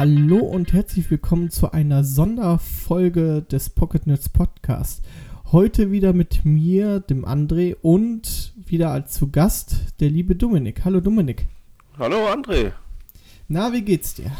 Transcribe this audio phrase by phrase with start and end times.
[0.00, 5.04] Hallo und herzlich willkommen zu einer Sonderfolge des Pocket Nerds Podcast.
[5.52, 10.86] Heute wieder mit mir, dem André und wieder als zu Gast der liebe Dominik.
[10.86, 11.48] Hallo Dominik.
[11.98, 12.72] Hallo André.
[13.48, 14.32] Na, wie geht's dir?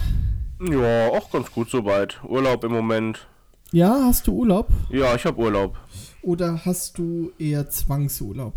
[0.61, 2.25] Ja, auch ganz gut soweit.
[2.25, 3.29] Urlaub im Moment.
[3.71, 4.69] Ja, hast du Urlaub?
[4.89, 5.77] Ja, ich habe Urlaub.
[6.23, 8.55] Oder hast du eher Zwangsurlaub?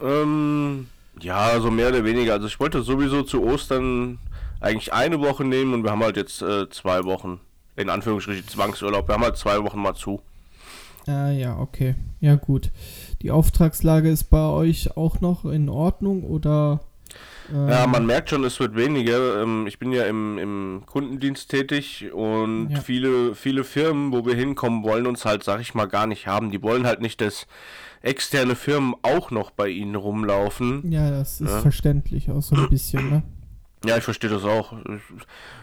[0.00, 0.86] Ähm,
[1.20, 2.34] ja, so mehr oder weniger.
[2.34, 4.20] Also ich wollte sowieso zu Ostern
[4.62, 7.40] eigentlich eine Woche nehmen und wir haben halt jetzt äh, zwei Wochen.
[7.74, 9.08] In Anführungsstrichen Zwangsurlaub.
[9.08, 10.20] Wir haben halt zwei Wochen mal zu.
[11.06, 11.94] Ah ja, okay.
[12.20, 12.70] Ja gut.
[13.22, 16.80] Die Auftragslage ist bei euch auch noch in Ordnung oder?
[17.52, 19.42] Ähm ja, man merkt schon, es wird weniger.
[19.42, 22.80] Ähm, ich bin ja im, im Kundendienst tätig und ja.
[22.80, 26.50] viele, viele Firmen, wo wir hinkommen, wollen uns halt, sag ich mal, gar nicht haben.
[26.50, 27.46] Die wollen halt nicht, dass
[28.02, 30.90] externe Firmen auch noch bei ihnen rumlaufen.
[30.90, 31.60] Ja, das ist ja.
[31.60, 33.22] verständlich auch so ein bisschen, ne?
[33.84, 34.74] Ja, ich verstehe das auch.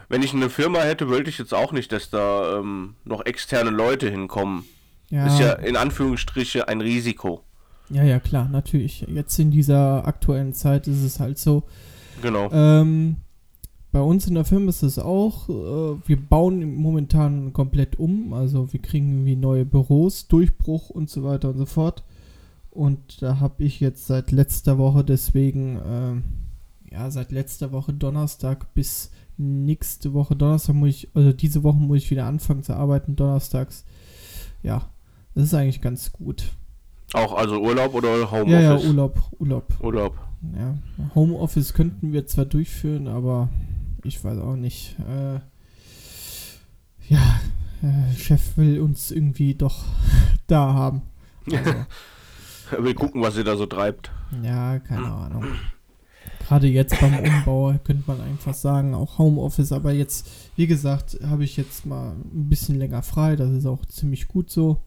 [0.08, 3.70] Wenn ich eine Firma hätte, wollte ich jetzt auch nicht, dass da ähm, noch externe
[3.70, 4.64] Leute hinkommen.
[5.08, 5.26] Ja.
[5.26, 7.44] Ist ja in Anführungsstriche ein Risiko.
[7.88, 9.06] Ja, ja, klar, natürlich.
[9.08, 11.64] Jetzt in dieser aktuellen Zeit ist es halt so.
[12.22, 12.50] Genau.
[12.52, 13.16] Ähm,
[13.92, 18.32] bei uns in der Firma ist es auch, äh, wir bauen momentan komplett um.
[18.32, 22.04] Also wir kriegen irgendwie neue Büros, Durchbruch und so weiter und so fort.
[22.70, 26.22] Und da habe ich jetzt seit letzter Woche deswegen, äh,
[26.90, 31.98] ja, seit letzter Woche Donnerstag bis nächste Woche Donnerstag muss ich, also diese Woche muss
[31.98, 33.84] ich wieder anfangen zu arbeiten, donnerstags.
[34.62, 34.90] Ja,
[35.34, 36.52] das ist eigentlich ganz gut.
[37.12, 38.52] Auch also Urlaub oder Homeoffice?
[38.52, 39.64] Ja, ja, Urlaub, Urlaub.
[39.80, 40.18] Urlaub.
[40.56, 40.78] Ja,
[41.14, 43.48] Homeoffice könnten wir zwar durchführen, aber
[44.04, 44.96] ich weiß auch nicht.
[45.00, 45.40] Äh,
[47.08, 47.40] ja,
[47.82, 49.84] äh, Chef will uns irgendwie doch
[50.46, 51.02] da haben.
[51.50, 51.70] Also,
[52.70, 54.10] er will gucken, was sie da so treibt.
[54.42, 55.44] Ja, keine Ahnung.
[56.50, 61.44] Gerade jetzt beim Umbau könnte man einfach sagen, auch Homeoffice, aber jetzt, wie gesagt, habe
[61.44, 64.80] ich jetzt mal ein bisschen länger frei, das ist auch ziemlich gut so.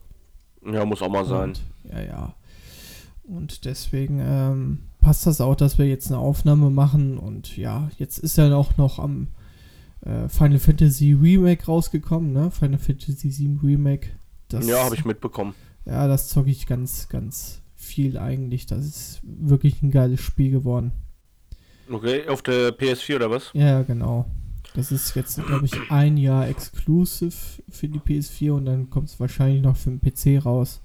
[0.69, 1.51] Ja, muss auch mal sein.
[1.51, 2.33] Und, ja, ja.
[3.23, 7.17] Und deswegen ähm, passt das auch, dass wir jetzt eine Aufnahme machen.
[7.17, 9.27] Und ja, jetzt ist ja auch noch am
[10.01, 12.51] äh, Final Fantasy Remake rausgekommen, ne?
[12.51, 14.09] Final Fantasy 7 Remake.
[14.49, 15.55] Das, ja, habe ich mitbekommen.
[15.85, 18.65] Ja, das zocke ich ganz, ganz viel eigentlich.
[18.65, 20.91] Das ist wirklich ein geiles Spiel geworden.
[21.89, 23.51] Okay, auf der PS4 oder was?
[23.53, 24.25] Ja, genau.
[24.75, 27.35] Das ist jetzt, glaube ich, ein Jahr exclusive
[27.69, 30.81] für die PS4 und dann kommt es wahrscheinlich noch für den PC raus.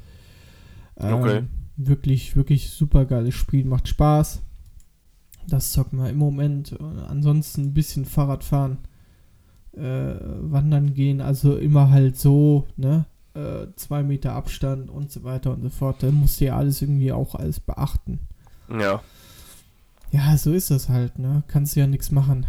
[0.98, 1.42] Ähm, okay.
[1.76, 4.42] Wirklich, wirklich super geiles Spiel, macht Spaß.
[5.46, 6.76] Das zocken wir im Moment.
[7.08, 8.78] Ansonsten ein bisschen Fahrrad fahren,
[9.72, 13.06] äh, wandern gehen, also immer halt so, ne?
[13.34, 16.02] Äh, zwei Meter Abstand und so weiter und so fort.
[16.02, 18.18] Da musst du ja alles irgendwie auch alles beachten.
[18.68, 19.00] Ja.
[20.10, 21.42] Ja, so ist das halt, ne?
[21.48, 22.46] Kannst du ja nichts machen.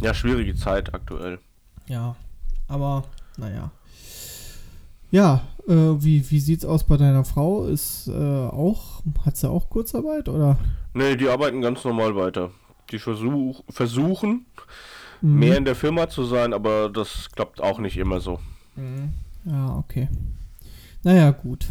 [0.00, 1.38] Ja, schwierige Zeit aktuell.
[1.88, 2.16] Ja,
[2.68, 3.04] aber
[3.36, 3.70] naja.
[5.10, 7.66] Ja, äh, wie, wie sieht's aus bei deiner Frau?
[7.66, 10.58] Ist äh, auch, hat sie auch Kurzarbeit oder?
[10.94, 12.50] Nee, die arbeiten ganz normal weiter.
[12.90, 14.46] Die versuch, versuchen,
[15.20, 15.38] mhm.
[15.38, 18.40] mehr in der Firma zu sein, aber das klappt auch nicht immer so.
[18.76, 19.12] Mhm.
[19.44, 20.08] Ja, okay.
[21.02, 21.68] Naja, gut.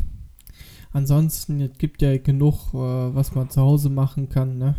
[0.93, 4.75] Ansonsten, es gibt ja genug, äh, was man zu Hause machen kann, ne?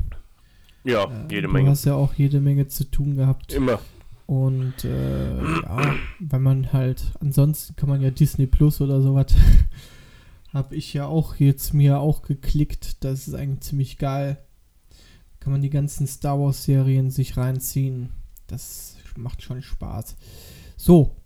[0.84, 1.66] Ja, äh, jede du Menge.
[1.66, 3.52] Du hast ja auch jede Menge zu tun gehabt.
[3.52, 3.80] Immer.
[4.26, 9.26] Und äh, ja, wenn man halt, ansonsten kann man ja Disney Plus oder sowas,
[10.52, 13.04] habe ich ja auch jetzt mir auch geklickt.
[13.04, 14.38] Das ist eigentlich ziemlich geil.
[15.40, 18.10] Kann man die ganzen Star Wars Serien sich reinziehen.
[18.46, 20.16] Das macht schon Spaß.
[20.76, 21.16] So.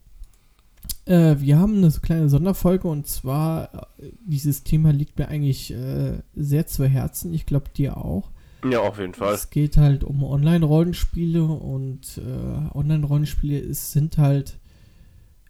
[1.05, 6.23] Äh, wir haben eine kleine Sonderfolge und zwar, äh, dieses Thema liegt mir eigentlich äh,
[6.35, 7.33] sehr zu Herzen.
[7.33, 8.31] Ich glaube dir auch.
[8.71, 9.35] Ja, auf jeden Fall.
[9.35, 14.59] Es geht halt um Online-Rollenspiele und äh, Online-Rollenspiele sind halt,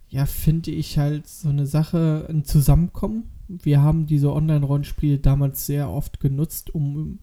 [0.09, 3.30] ja, finde ich halt so eine Sache, ein Zusammenkommen.
[3.48, 7.21] Wir haben diese Online-Rollenspiele damals sehr oft genutzt, um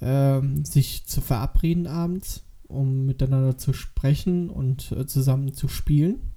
[0.00, 6.32] ähm, sich zu verabreden abends, um miteinander zu sprechen und äh, zusammen zu spielen.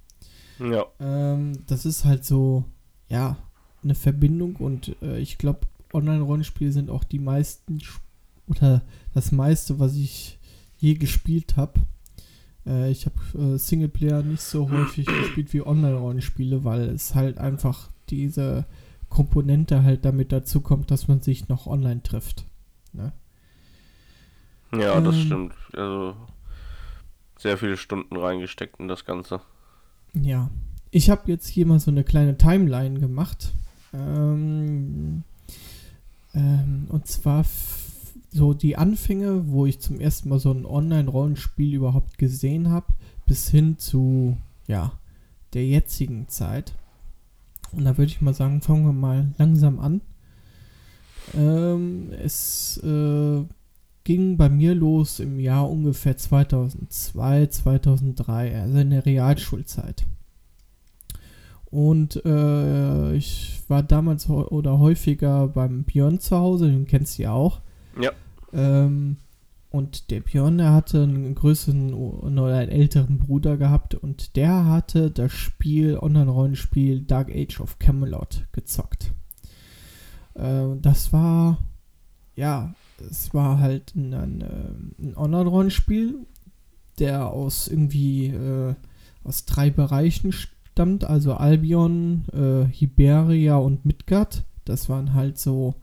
[0.58, 0.86] Ja.
[1.00, 2.64] Ähm, das ist halt so,
[3.08, 3.36] ja,
[3.82, 5.60] eine Verbindung und äh, ich glaube,
[5.92, 8.05] Online-Rollenspiele sind auch die meisten Spiele
[8.46, 8.82] oder
[9.14, 10.38] das meiste, was ich
[10.78, 11.80] je gespielt habe.
[12.66, 17.90] Äh, ich habe äh, Singleplayer nicht so häufig gespielt wie Online-Rollenspiele, weil es halt einfach
[18.10, 18.66] diese
[19.08, 22.44] Komponente halt damit dazu kommt, dass man sich noch online trifft.
[22.92, 23.12] Ne?
[24.72, 25.54] Ja, das ähm, stimmt.
[25.72, 26.16] Also
[27.38, 29.40] sehr viele Stunden reingesteckt in das Ganze.
[30.14, 30.50] Ja.
[30.90, 33.52] Ich habe jetzt hier mal so eine kleine Timeline gemacht.
[33.92, 35.24] Ähm,
[36.34, 37.44] ähm, und zwar
[38.36, 42.86] so die Anfänge, wo ich zum ersten Mal so ein Online-Rollenspiel überhaupt gesehen habe,
[43.26, 44.36] bis hin zu,
[44.68, 44.92] ja,
[45.54, 46.74] der jetzigen Zeit.
[47.72, 50.00] Und da würde ich mal sagen, fangen wir mal langsam an.
[51.34, 53.42] Ähm, es äh,
[54.04, 60.06] ging bei mir los im Jahr ungefähr 2002, 2003, also in der Realschulzeit.
[61.70, 67.32] Und äh, ich war damals oder häufiger beim Björn zu Hause, den kennst du ja
[67.32, 67.60] auch.
[68.00, 68.12] Ja.
[68.56, 69.18] Ähm,
[69.70, 75.10] und der Björn, der hatte einen größeren oder einen älteren Bruder gehabt und der hatte
[75.10, 79.12] das Spiel, Online-Rollenspiel Dark Age of Camelot gezockt.
[80.34, 81.58] Äh, das war,
[82.36, 82.74] ja,
[83.10, 86.26] es war halt ein, ein, äh, ein Online-Rollenspiel,
[86.98, 88.74] der aus irgendwie äh,
[89.24, 94.44] aus drei Bereichen stammt, also Albion, äh, Hiberia und Midgard.
[94.64, 95.74] Das waren halt so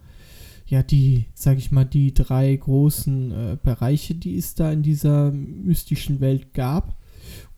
[0.74, 5.30] ja, die, sag ich mal, die drei großen äh, Bereiche, die es da in dieser
[5.30, 6.98] mystischen Welt gab.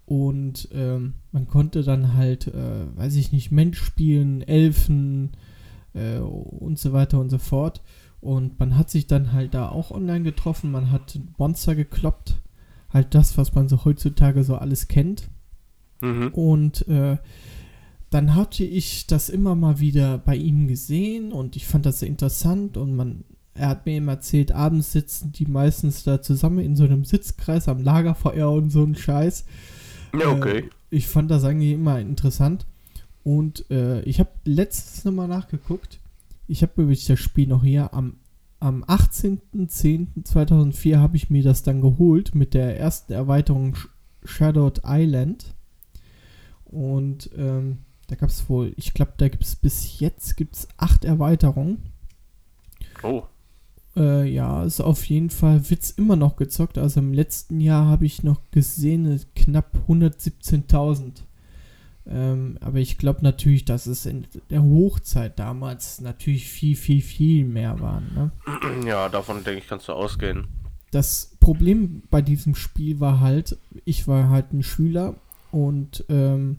[0.05, 5.31] Und ähm, man konnte dann halt, äh, weiß ich nicht, Mensch spielen, Elfen
[5.93, 7.83] äh, und so weiter und so fort.
[8.19, 12.41] Und man hat sich dann halt da auch online getroffen, man hat Monster gekloppt.
[12.89, 15.29] Halt das, was man so heutzutage so alles kennt.
[16.01, 16.33] Mhm.
[16.33, 17.15] Und äh,
[18.09, 22.09] dann hatte ich das immer mal wieder bei ihm gesehen und ich fand das sehr
[22.09, 23.23] interessant und man,
[23.53, 27.67] er hat mir immer erzählt, abends sitzen die meistens da zusammen in so einem Sitzkreis
[27.67, 29.45] am Lagerfeuer und so ein Scheiß.
[30.19, 30.59] Ja, okay.
[30.59, 32.65] Äh, ich fand das eigentlich immer interessant
[33.23, 35.99] und äh, ich habe letztens nochmal nachgeguckt.
[36.47, 38.17] Ich habe übrigens das Spiel noch hier am
[38.59, 43.77] am 18.10.2004 habe ich mir das dann geholt mit der ersten Erweiterung
[44.23, 45.53] Shadowed Island.
[46.65, 51.05] Und ähm, da gab es wohl, ich glaube, da gibt es bis jetzt gibt's acht
[51.05, 51.91] Erweiterungen.
[53.03, 53.23] Oh.
[53.95, 56.77] Äh, ja, ist auf jeden Fall, wird's immer noch gezockt.
[56.77, 61.23] Also im letzten Jahr habe ich noch gesehen, knapp 117.000.
[62.07, 67.45] Ähm, aber ich glaube natürlich, dass es in der Hochzeit damals natürlich viel, viel, viel
[67.45, 68.11] mehr waren.
[68.13, 68.31] Ne?
[68.87, 70.47] Ja, davon denke ich, kannst du ausgehen.
[70.91, 75.15] Das Problem bei diesem Spiel war halt, ich war halt ein Schüler
[75.51, 76.57] und ähm,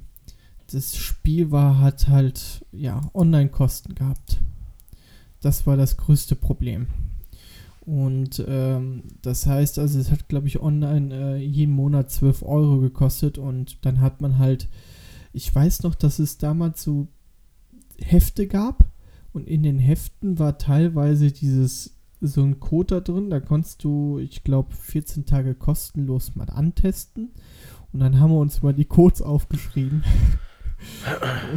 [0.72, 4.38] das Spiel war, hat halt, ja, Online-Kosten gehabt.
[5.40, 6.88] Das war das größte Problem.
[7.86, 12.80] Und ähm, das heißt, also es hat, glaube ich, online äh, jeden Monat 12 Euro
[12.80, 14.68] gekostet und dann hat man halt,
[15.32, 17.06] ich weiß noch, dass es damals so
[17.98, 18.84] Hefte gab
[19.32, 24.18] und in den Heften war teilweise dieses so ein Code da drin, da konntest du,
[24.18, 27.30] ich glaube, 14 Tage kostenlos mal antesten
[27.92, 30.02] und dann haben wir uns mal die Codes aufgeschrieben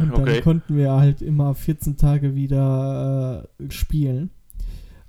[0.00, 0.40] Und dann okay.
[0.42, 4.30] konnten wir halt immer 14 Tage wieder äh, spielen.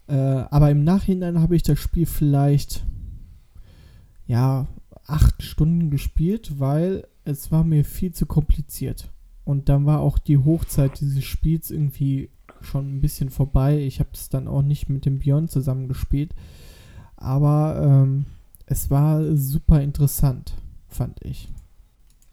[0.08, 2.84] Äh, aber im Nachhinein habe ich das Spiel vielleicht
[4.28, 4.68] ja
[5.06, 9.12] acht Stunden gespielt, weil es war mir viel zu kompliziert.
[9.44, 12.30] Und dann war auch die Hochzeit dieses Spiels irgendwie
[12.62, 13.80] schon ein bisschen vorbei.
[13.80, 16.34] Ich habe es dann auch nicht mit dem Björn zusammen gespielt.
[17.16, 18.26] Aber ähm,
[18.66, 20.54] es war super interessant,
[20.88, 21.50] fand ich.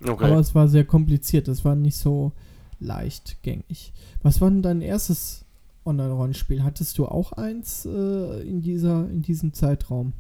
[0.04, 0.24] Okay.
[0.24, 1.48] Aber es war sehr kompliziert.
[1.48, 2.32] Es war nicht so
[2.80, 3.92] leichtgängig.
[4.22, 5.44] Was war denn dein erstes
[5.84, 6.62] Online-Rollenspiel?
[6.62, 10.12] Hattest du auch eins äh, in, dieser, in diesem Zeitraum?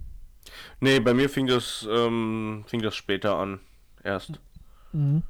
[0.80, 3.60] Nee, bei mir fing das, ähm, fing das später an.
[4.02, 4.40] Erst.
[4.92, 5.22] Mhm.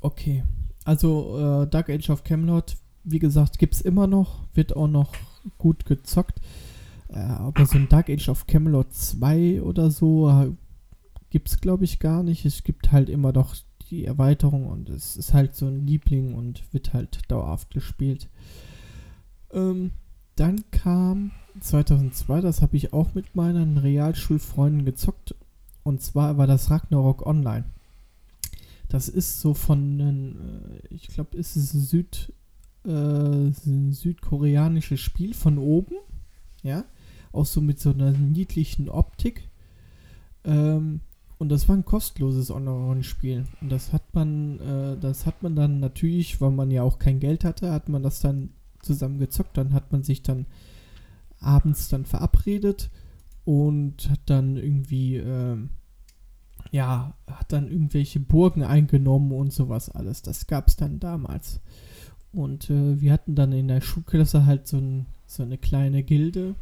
[0.00, 0.44] Okay.
[0.84, 5.14] Also äh, Dark Age of Camelot, wie gesagt, gibt es immer noch, wird auch noch
[5.58, 6.40] gut gezockt.
[7.08, 10.56] Äh, aber so ein Dark Age of Camelot 2 oder so
[11.34, 12.44] gibt es, glaube ich, gar nicht.
[12.44, 13.56] Es gibt halt immer doch
[13.90, 18.28] die Erweiterung und es ist halt so ein Liebling und wird halt dauerhaft gespielt.
[19.50, 19.90] Ähm,
[20.36, 25.34] dann kam 2002, das habe ich auch mit meinen Realschulfreunden gezockt.
[25.82, 27.64] Und zwar war das Ragnarok Online.
[28.88, 32.32] Das ist so von, äh, ich glaube, ist es Süd,
[32.84, 35.96] äh, ein südkoreanisches Spiel von oben.
[36.62, 36.84] Ja,
[37.32, 39.48] auch so mit so einer niedlichen Optik.
[40.44, 41.00] Ähm,
[41.38, 43.44] und das war ein kostenloses Online-Spiel.
[43.60, 47.20] Und das hat man, äh, das hat man dann natürlich, weil man ja auch kein
[47.20, 48.50] Geld hatte, hat man das dann
[48.82, 49.56] zusammen gezockt.
[49.56, 50.46] Dann hat man sich dann
[51.40, 52.90] abends dann verabredet
[53.44, 55.56] und hat dann irgendwie, äh,
[56.70, 60.22] ja, hat dann irgendwelche Burgen eingenommen und sowas alles.
[60.22, 61.60] Das gab es dann damals.
[62.32, 66.54] Und äh, wir hatten dann in der Schulklasse halt so, ein, so eine kleine Gilde.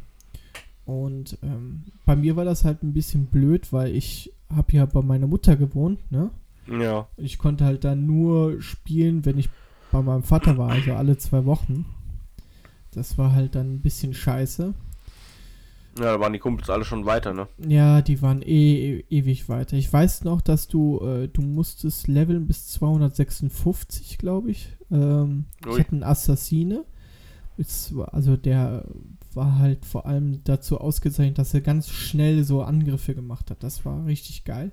[0.85, 5.01] Und ähm, bei mir war das halt ein bisschen blöd, weil ich habe ja bei
[5.01, 6.31] meiner Mutter gewohnt, ne?
[6.67, 7.07] Ja.
[7.17, 9.49] Ich konnte halt dann nur spielen, wenn ich
[9.91, 11.85] bei meinem Vater war, also alle zwei Wochen.
[12.91, 14.73] Das war halt dann ein bisschen scheiße.
[15.99, 17.47] Ja, da waren die Kumpels alle schon weiter, ne?
[17.59, 19.77] Ja, die waren eh e ewig weiter.
[19.77, 24.75] Ich weiß noch, dass du, äh, du musstest leveln bis 256, glaube ich.
[24.91, 26.85] Ähm, ich hatte einen Assassine.
[28.11, 28.85] also der
[29.35, 33.63] war halt vor allem dazu ausgezeichnet, dass er ganz schnell so Angriffe gemacht hat.
[33.63, 34.71] Das war richtig geil.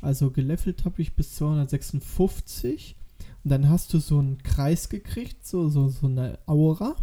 [0.00, 2.96] Also gelevelt habe ich bis 256.
[3.44, 6.96] Und dann hast du so einen Kreis gekriegt, so, so, so eine Aura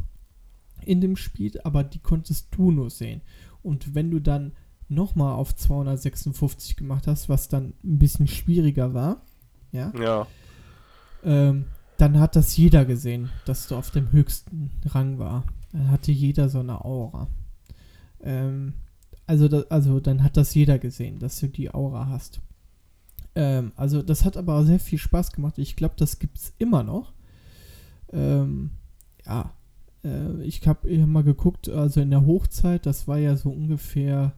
[0.86, 3.22] in dem Spiel, aber die konntest du nur sehen.
[3.64, 4.54] Und wenn du dann
[4.88, 9.24] nochmal auf 256 gemacht hast, was dann ein bisschen schwieriger war,
[9.72, 10.28] ja, ja.
[11.24, 11.66] Ähm,
[11.98, 15.46] dann hat das jeder gesehen, dass du auf dem höchsten Rang war.
[15.76, 17.28] Dann hatte jeder so eine Aura.
[18.22, 18.76] Ähm,
[19.28, 22.40] also, da, also dann hat das jeder gesehen, dass du die Aura hast.
[23.36, 25.58] Ähm, also das hat aber sehr viel Spaß gemacht.
[25.58, 27.12] Ich glaube, das gibt es immer noch.
[28.14, 28.72] Ähm,
[29.26, 29.52] ja,
[30.06, 34.34] äh, ich habe hab mal geguckt, also in der Hochzeit, das war ja so ungefähr,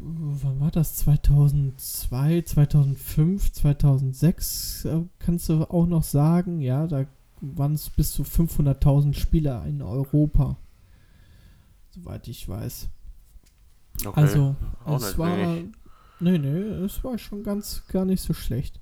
[0.00, 0.94] wann war das?
[0.94, 7.04] 2002, 2005, 2006, äh, kannst du auch noch sagen, ja, da
[7.40, 10.56] waren es bis zu 500.000 Spieler in Europa,
[11.90, 12.88] soweit ich weiß.
[14.04, 14.20] Okay.
[14.20, 15.72] Also, auch es war, wenig.
[16.20, 18.80] nee, nee, es war schon ganz, gar nicht so schlecht.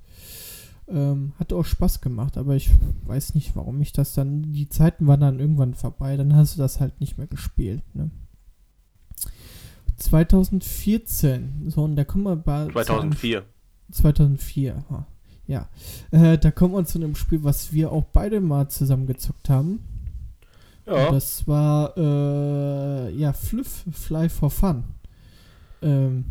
[0.86, 2.70] Ähm, hat auch Spaß gemacht, aber ich
[3.04, 4.52] weiß nicht, warum ich das dann.
[4.52, 7.82] Die Zeiten waren dann irgendwann vorbei, dann hast du das halt nicht mehr gespielt.
[7.94, 8.10] Ne?
[9.96, 12.68] 2014, so und da kommen wir bei.
[12.68, 13.44] 2004.
[13.90, 14.84] 2004,
[15.48, 15.68] ja.
[16.12, 19.80] Äh, da kommen wir zu einem Spiel, was wir auch beide mal zusammengezockt haben.
[20.86, 21.08] Ja.
[21.08, 24.84] Und das war, äh, ja, Fluff, Fly for Fun.
[25.82, 26.26] Ähm,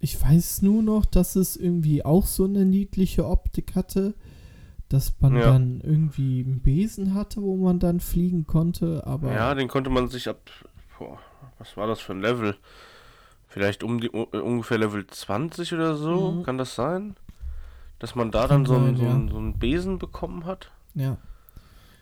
[0.00, 4.14] ich weiß nur noch, dass es irgendwie auch so eine niedliche Optik hatte,
[4.88, 5.44] dass man ja.
[5.44, 9.32] dann irgendwie einen Besen hatte, wo man dann fliegen konnte, aber...
[9.32, 10.38] Ja, den konnte man sich ab...
[10.98, 11.18] Boah,
[11.58, 12.56] was war das für ein Level?
[13.48, 16.42] Vielleicht um die, ungefähr Level 20 oder so, mhm.
[16.44, 17.16] kann das sein?
[17.98, 20.70] Dass man da dann so, einen, so, einen, so einen Besen bekommen hat?
[20.94, 21.16] Ja.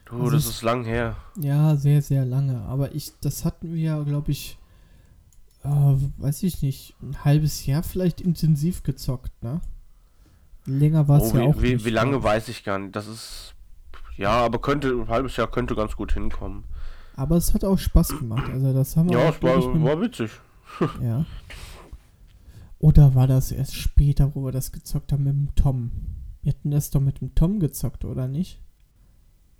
[0.06, 1.16] Du, also das ist lang her.
[1.37, 2.62] Ja, sehr, sehr lange.
[2.62, 4.58] Aber ich, das hatten wir, glaube ich,
[5.64, 9.61] äh, weiß ich nicht, ein halbes Jahr vielleicht intensiv gezockt, ne?
[10.64, 11.84] Länger war es oh, ja auch wie, nicht.
[11.84, 12.94] Wie lange weiß ich gar nicht.
[12.94, 13.54] Das ist.
[14.16, 16.64] Ja, aber könnte, ein halbes Jahr könnte ganz gut hinkommen.
[17.16, 18.49] Aber es hat auch Spaß gemacht.
[18.52, 20.30] Also das haben wir Ja, es war, war witzig.
[21.02, 21.25] ja.
[22.83, 25.93] Oder war das erst später, wo wir das gezockt haben mit dem Tom?
[26.43, 28.61] Wir hatten das doch mit dem Tom gezockt, oder nicht?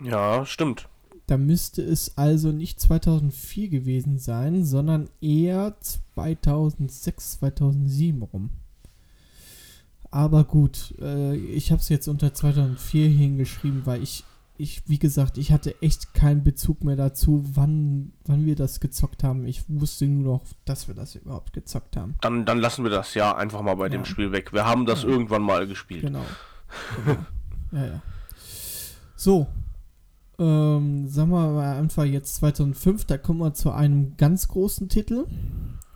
[0.03, 0.89] Ja, stimmt.
[1.29, 8.51] Da müsste es also nicht 2004 gewesen sein, sondern eher 2006, 2007 rum.
[10.11, 14.25] Aber gut, äh, ich habe es jetzt unter 2004 hingeschrieben, weil ich,
[14.63, 19.25] ich, wie gesagt, ich hatte echt keinen Bezug mehr dazu, wann, wann wir das gezockt
[19.25, 19.45] haben.
[19.45, 22.15] Ich wusste nur noch, dass wir das überhaupt gezockt haben.
[22.21, 23.91] Dann, dann lassen wir das ja einfach mal bei ja.
[23.91, 24.53] dem Spiel weg.
[24.53, 25.09] Wir haben das ja.
[25.09, 26.03] irgendwann mal gespielt.
[26.03, 26.25] Genau.
[27.05, 27.19] genau.
[27.73, 28.03] ja, ja.
[29.17, 29.49] So,
[30.39, 35.27] ähm, sagen wir mal einfach jetzt 2005, da kommen wir zu einem ganz großen Titel.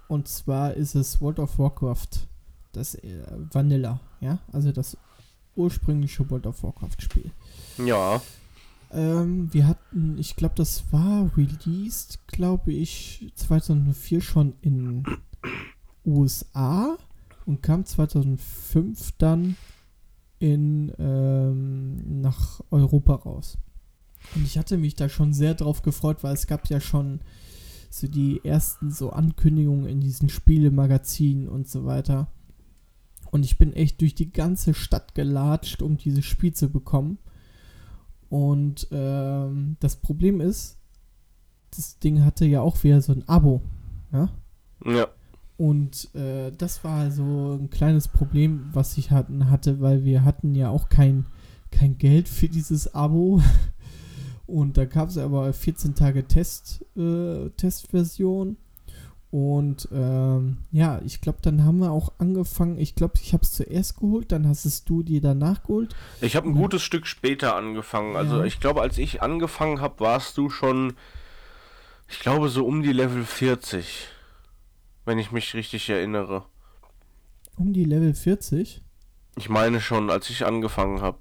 [0.08, 2.26] Und zwar ist es World of Warcraft,
[2.73, 4.96] das äh, Vanilla, ja, also das
[5.54, 7.30] ursprüngliche World of Warcraft Spiel.
[7.78, 8.20] Ja.
[8.92, 15.04] Ähm, wir hatten, ich glaube, das war released, glaube ich, 2004 schon in
[16.04, 16.96] USA
[17.44, 19.56] und kam 2005 dann
[20.38, 23.58] in ähm, nach Europa raus.
[24.34, 27.20] Und ich hatte mich da schon sehr drauf gefreut, weil es gab ja schon
[27.90, 32.28] so die ersten so Ankündigungen in diesen Spielemagazinen und so weiter.
[33.30, 37.18] Und ich bin echt durch die ganze Stadt gelatscht, um dieses Spiel zu bekommen.
[38.28, 40.78] Und ähm, das Problem ist,
[41.71, 43.62] das Ding hatte ja auch wieder so ein Abo.
[44.12, 44.30] Ja.
[44.85, 45.09] ja.
[45.56, 50.54] Und äh, das war so ein kleines Problem, was ich hatten, hatte, weil wir hatten
[50.54, 51.26] ja auch kein,
[51.71, 53.40] kein Geld für dieses Abo.
[54.47, 58.56] Und da gab es aber 14 Tage Test, äh, Testversion.
[59.30, 62.78] Und ähm, ja, ich glaube, dann haben wir auch angefangen.
[62.78, 65.95] Ich glaube, ich habe es zuerst geholt, dann hast es du dir danach geholt.
[66.21, 68.16] Ich habe ein gutes Stück später angefangen.
[68.16, 68.45] Also ja.
[68.45, 70.95] ich glaube, als ich angefangen habe, warst du schon,
[72.09, 74.09] ich glaube, so um die Level 40.
[75.04, 76.45] Wenn ich mich richtig erinnere.
[77.56, 78.83] Um die Level 40?
[79.37, 81.18] Ich meine schon, als ich angefangen habe.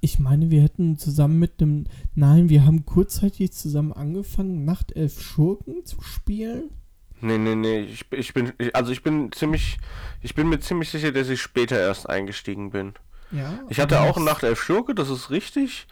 [0.00, 1.84] Ich meine, wir hätten zusammen mit einem.
[2.14, 6.70] Nein, wir haben kurzzeitig zusammen angefangen, Nachtelf Schurken zu spielen.
[7.20, 7.80] Nee, nee, nee.
[7.80, 8.52] Ich, ich bin.
[8.72, 9.78] Also ich bin ziemlich.
[10.22, 12.94] Ich bin mir ziemlich sicher, dass ich später erst eingestiegen bin.
[13.30, 13.58] Ja.
[13.68, 15.86] Ich hatte auch einen Nachtelf Schurke, das ist richtig.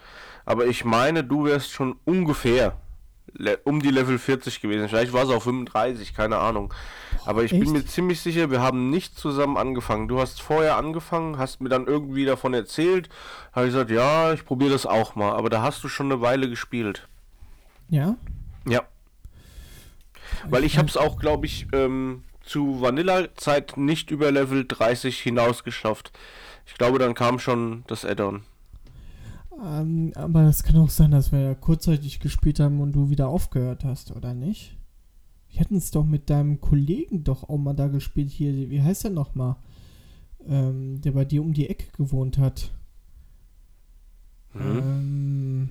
[0.45, 2.77] Aber ich meine, du wärst schon ungefähr
[3.65, 4.89] um die Level 40 gewesen.
[4.89, 6.73] Vielleicht war es auch 35, keine Ahnung.
[7.25, 7.63] Aber ich Echt?
[7.63, 10.09] bin mir ziemlich sicher, wir haben nicht zusammen angefangen.
[10.09, 13.09] Du hast vorher angefangen, hast mir dann irgendwie davon erzählt.
[13.53, 15.33] Habe ich gesagt, ja, ich probiere das auch mal.
[15.33, 17.09] Aber da hast du schon eine Weile gespielt.
[17.89, 18.17] Ja?
[18.69, 18.83] Ja.
[20.49, 25.65] Weil ich habe es auch, glaube ich, ähm, zu Vanilla-Zeit nicht über Level 30 hinaus
[25.65, 26.13] geschafft.
[26.67, 28.43] Ich glaube, dann kam schon das Add-on.
[29.63, 33.29] Ähm, aber es kann auch sein, dass wir ja kurzzeitig gespielt haben und du wieder
[33.29, 34.77] aufgehört hast, oder nicht?
[35.49, 38.71] Wir hätten es doch mit deinem Kollegen doch auch mal da gespielt hier.
[38.71, 39.57] Wie heißt der nochmal?
[40.47, 42.73] Ähm, der bei dir um die Ecke gewohnt hat.
[44.53, 44.79] Hm.
[44.79, 45.71] Ähm,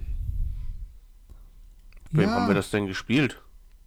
[2.12, 3.42] Wem ja, haben wir das denn gespielt?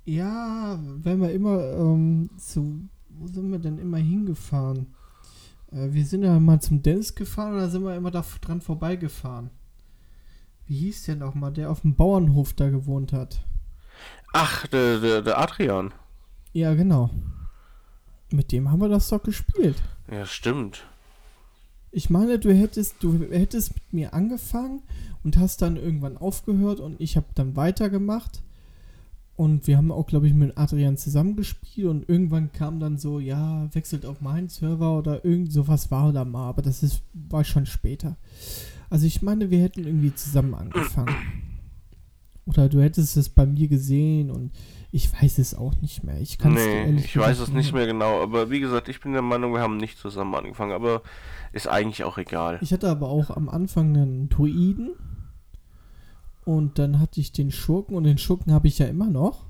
[0.06, 2.88] Ja, wenn wir immer ähm, zu.
[3.08, 4.94] Wo sind wir denn immer hingefahren?
[5.72, 9.50] Äh, wir sind ja mal zum Dennis gefahren oder sind wir immer da dran vorbeigefahren?
[10.66, 13.44] Wie hieß der nochmal, der auf dem Bauernhof da gewohnt hat?
[14.32, 15.92] Ach, der, der, der Adrian.
[16.52, 17.10] Ja, genau.
[18.30, 19.82] Mit dem haben wir das doch gespielt.
[20.10, 20.86] Ja, stimmt.
[21.90, 24.82] Ich meine, du hättest, du hättest mit mir angefangen
[25.24, 28.42] und hast dann irgendwann aufgehört und ich habe dann weitergemacht.
[29.36, 33.68] Und wir haben auch, glaube ich, mit Adrian zusammengespielt und irgendwann kam dann so, ja,
[33.74, 37.66] wechselt auf meinen Server oder irgend sowas war da mal, aber das ist, war schon
[37.66, 38.16] später.
[38.88, 41.14] Also ich meine, wir hätten irgendwie zusammen angefangen.
[42.46, 44.52] Oder du hättest es bei mir gesehen und
[44.92, 46.20] ich weiß es auch nicht mehr.
[46.20, 48.22] Ich kann nee, ich weiß es nicht mehr genau.
[48.22, 50.72] Aber wie gesagt, ich bin der Meinung, wir haben nicht zusammen angefangen.
[50.72, 51.02] Aber
[51.52, 52.58] ist eigentlich auch egal.
[52.62, 54.92] Ich hatte aber auch am Anfang einen Druiden.
[56.46, 57.94] Und dann hatte ich den Schurken.
[57.94, 59.44] Und den Schurken habe ich ja immer noch.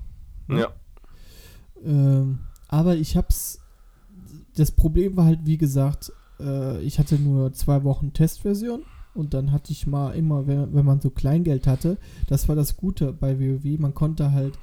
[0.49, 0.73] Ja.
[1.85, 3.61] Ähm, aber ich hab's.
[4.55, 8.81] Das Problem war halt, wie gesagt, äh, ich hatte nur zwei Wochen Testversion
[9.13, 12.77] und dann hatte ich mal immer, wenn, wenn man so Kleingeld hatte, das war das
[12.77, 14.57] Gute bei WoW, man konnte halt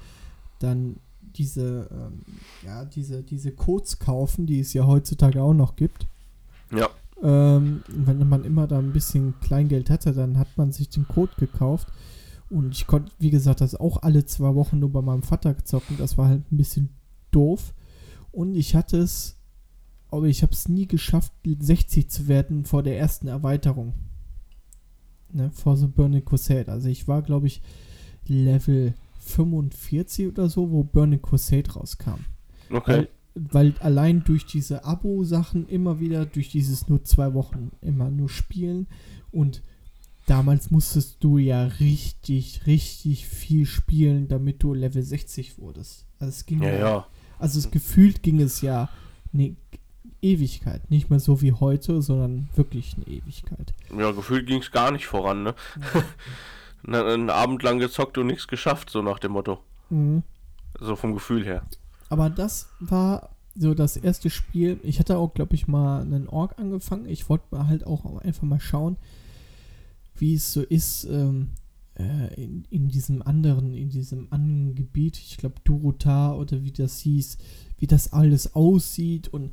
[0.59, 0.97] dann
[1.37, 2.23] diese, ähm,
[2.65, 6.07] ja, diese, diese Codes kaufen, die es ja heutzutage auch noch gibt.
[6.73, 6.89] Ja.
[7.23, 11.33] Ähm, wenn man immer da ein bisschen Kleingeld hatte, dann hat man sich den Code
[11.39, 11.89] gekauft.
[12.55, 15.97] Und ich konnte, wie gesagt, das auch alle zwei Wochen nur bei meinem Vater zocken.
[15.97, 16.91] Das war halt ein bisschen
[17.31, 17.75] doof.
[18.31, 19.37] Und ich hatte es,
[20.11, 23.95] aber ich habe es nie geschafft, 60 zu werden vor der ersten Erweiterung
[25.35, 26.71] ne, vor The Burning Crusade.
[26.71, 27.61] Also ich war, glaube ich,
[28.27, 32.25] Level 45 oder so, wo Burning Crusade rauskam.
[32.71, 32.93] Okay.
[32.93, 38.29] Weil, weil allein durch diese Abo-Sachen immer wieder, durch dieses nur zwei Wochen immer nur
[38.29, 38.87] spielen
[39.31, 39.63] und
[40.27, 46.07] damals musstest du ja richtig, richtig viel spielen, damit du Level 60 wurdest.
[46.19, 47.07] Also es ging ja, ja.
[47.39, 48.89] Also es gefühlt ging es ja
[49.33, 49.57] ne,
[50.23, 50.91] Ewigkeit.
[50.91, 53.75] Nicht mehr so wie heute, sondern wirklich eine Ewigkeit.
[53.97, 55.55] Ja, gefühlt ging es gar nicht voran, ne?
[56.87, 57.03] Ja.
[57.03, 59.59] Einen Abend lang gezockt und nichts geschafft, so nach dem Motto.
[59.89, 60.23] Mhm.
[60.79, 61.63] So vom Gefühl her.
[62.11, 64.79] Aber das war so das erste Spiel.
[64.83, 67.09] Ich hatte auch, glaube ich, mal einen Org angefangen.
[67.09, 68.99] Ich wollte mal halt auch einfach mal schauen,
[70.17, 71.51] wie es so ist ähm,
[71.99, 75.19] äh, in, in diesem anderen, in diesem anderen Gebiet.
[75.19, 77.39] Ich glaube, Durotar oder wie das hieß,
[77.79, 79.53] wie das alles aussieht und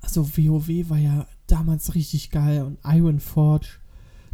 [0.00, 3.78] also WoW war ja damals richtig geil und Iron Forge,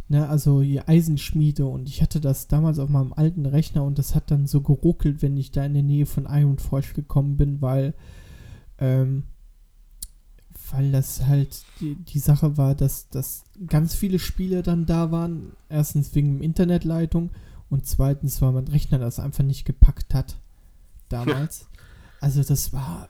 [0.09, 4.15] ne, also die Eisenschmiede und ich hatte das damals auf meinem alten Rechner und das
[4.15, 7.61] hat dann so geruckelt, wenn ich da in der Nähe von Iron Forge gekommen bin,
[7.61, 7.93] weil,
[8.77, 9.23] ähm,
[10.71, 15.53] weil das halt die, die Sache war, dass, dass ganz viele Spiele dann da waren.
[15.69, 17.29] Erstens wegen Internetleitung
[17.69, 20.37] und zweitens, weil mein Rechner das einfach nicht gepackt hat.
[21.09, 21.67] Damals.
[22.19, 23.09] also das war,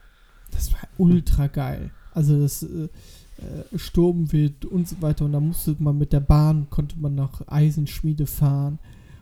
[0.52, 1.92] das war ultra geil.
[2.14, 2.90] Also das äh,
[3.38, 5.26] äh, Sturm wird und so weiter.
[5.26, 8.80] Und da musste man mit der Bahn, konnte man nach Eisenschmiede fahren.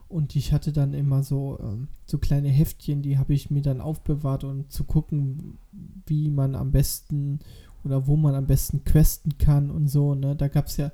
[0.10, 3.82] Und ich hatte dann immer so, ähm, so kleine Heftchen, die habe ich mir dann
[3.82, 5.58] aufbewahrt, um zu gucken,
[6.06, 7.40] wie man am besten
[7.84, 10.16] oder wo man am besten questen kann und so.
[10.16, 10.36] Ne?
[10.36, 10.92] Da gab es ja,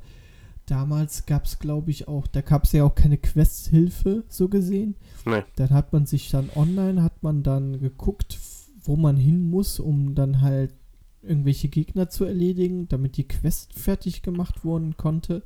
[0.65, 4.95] damals gab es glaube ich auch, da gab es ja auch keine Questhilfe so gesehen.
[5.25, 5.43] Nee.
[5.56, 8.38] Dann hat man sich dann online, hat man dann geguckt,
[8.84, 10.73] wo man hin muss, um dann halt
[11.21, 15.43] irgendwelche Gegner zu erledigen, damit die Quest fertig gemacht worden konnte.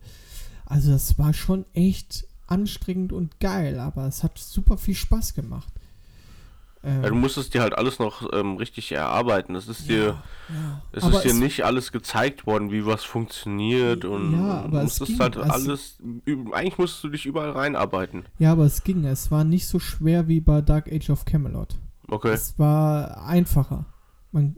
[0.66, 5.74] Also das war schon echt anstrengend und geil, aber es hat super viel Spaß gemacht.
[6.86, 9.56] Ähm, ja, du musstest dir halt alles noch ähm, richtig erarbeiten.
[9.56, 10.06] Es ist ja, dir,
[10.50, 10.82] ja.
[10.92, 15.02] es ist dir es, nicht alles gezeigt worden, wie was funktioniert und ja, aber musstest
[15.02, 15.98] es ging, halt alles.
[16.52, 18.26] Eigentlich musstest du dich überall reinarbeiten.
[18.38, 19.06] Ja, aber es ging.
[19.06, 21.76] Es war nicht so schwer wie bei Dark Age of Camelot.
[22.10, 22.34] Okay.
[22.34, 23.86] Es war einfacher.
[24.32, 24.56] Man,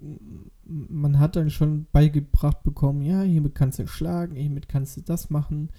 [0.66, 5.30] man hat dann schon beigebracht bekommen, ja, hiermit kannst du schlagen, hiermit kannst du das
[5.30, 5.70] machen.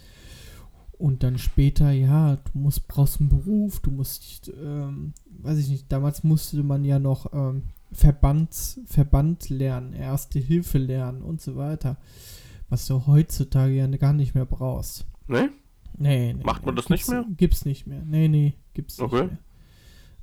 [0.98, 5.92] Und dann später, ja, du musst, brauchst einen Beruf, du musst, ähm, weiß ich nicht,
[5.92, 8.54] damals musste man ja noch ähm, Verband,
[8.86, 11.98] Verband lernen, Erste Hilfe lernen und so weiter.
[12.68, 15.06] Was du heutzutage ja gar nicht mehr brauchst.
[15.28, 15.50] Nee?
[15.98, 16.44] Nee, nee.
[16.44, 16.80] Macht man nee.
[16.80, 17.24] das nicht mehr?
[17.36, 18.02] Gibt's nicht mehr.
[18.04, 19.22] Nee, nee, gibt's okay.
[19.22, 19.38] nicht mehr.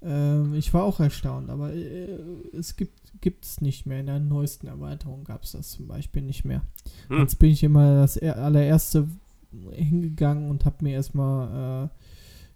[0.04, 2.20] Ähm, ich war auch erstaunt, aber äh,
[2.52, 4.02] es gibt es nicht mehr.
[4.02, 6.62] In der neuesten Erweiterung gab es das zum Beispiel nicht mehr.
[7.08, 7.20] Hm.
[7.20, 9.08] Jetzt bin ich immer das allererste
[9.72, 11.90] hingegangen und habe mir erstmal,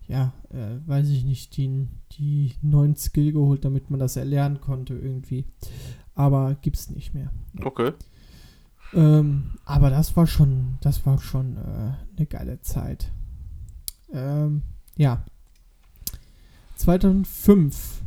[0.07, 4.61] äh, ja, äh, weiß ich nicht, die, die neuen Skill geholt, damit man das erlernen
[4.61, 5.45] konnte irgendwie.
[6.15, 7.31] Aber gibt's nicht mehr.
[7.63, 7.93] Okay.
[8.93, 13.11] Ähm, aber das war schon, das war schon äh, eine geile Zeit.
[14.11, 14.61] Ähm,
[14.95, 15.23] ja.
[16.77, 18.01] 2005.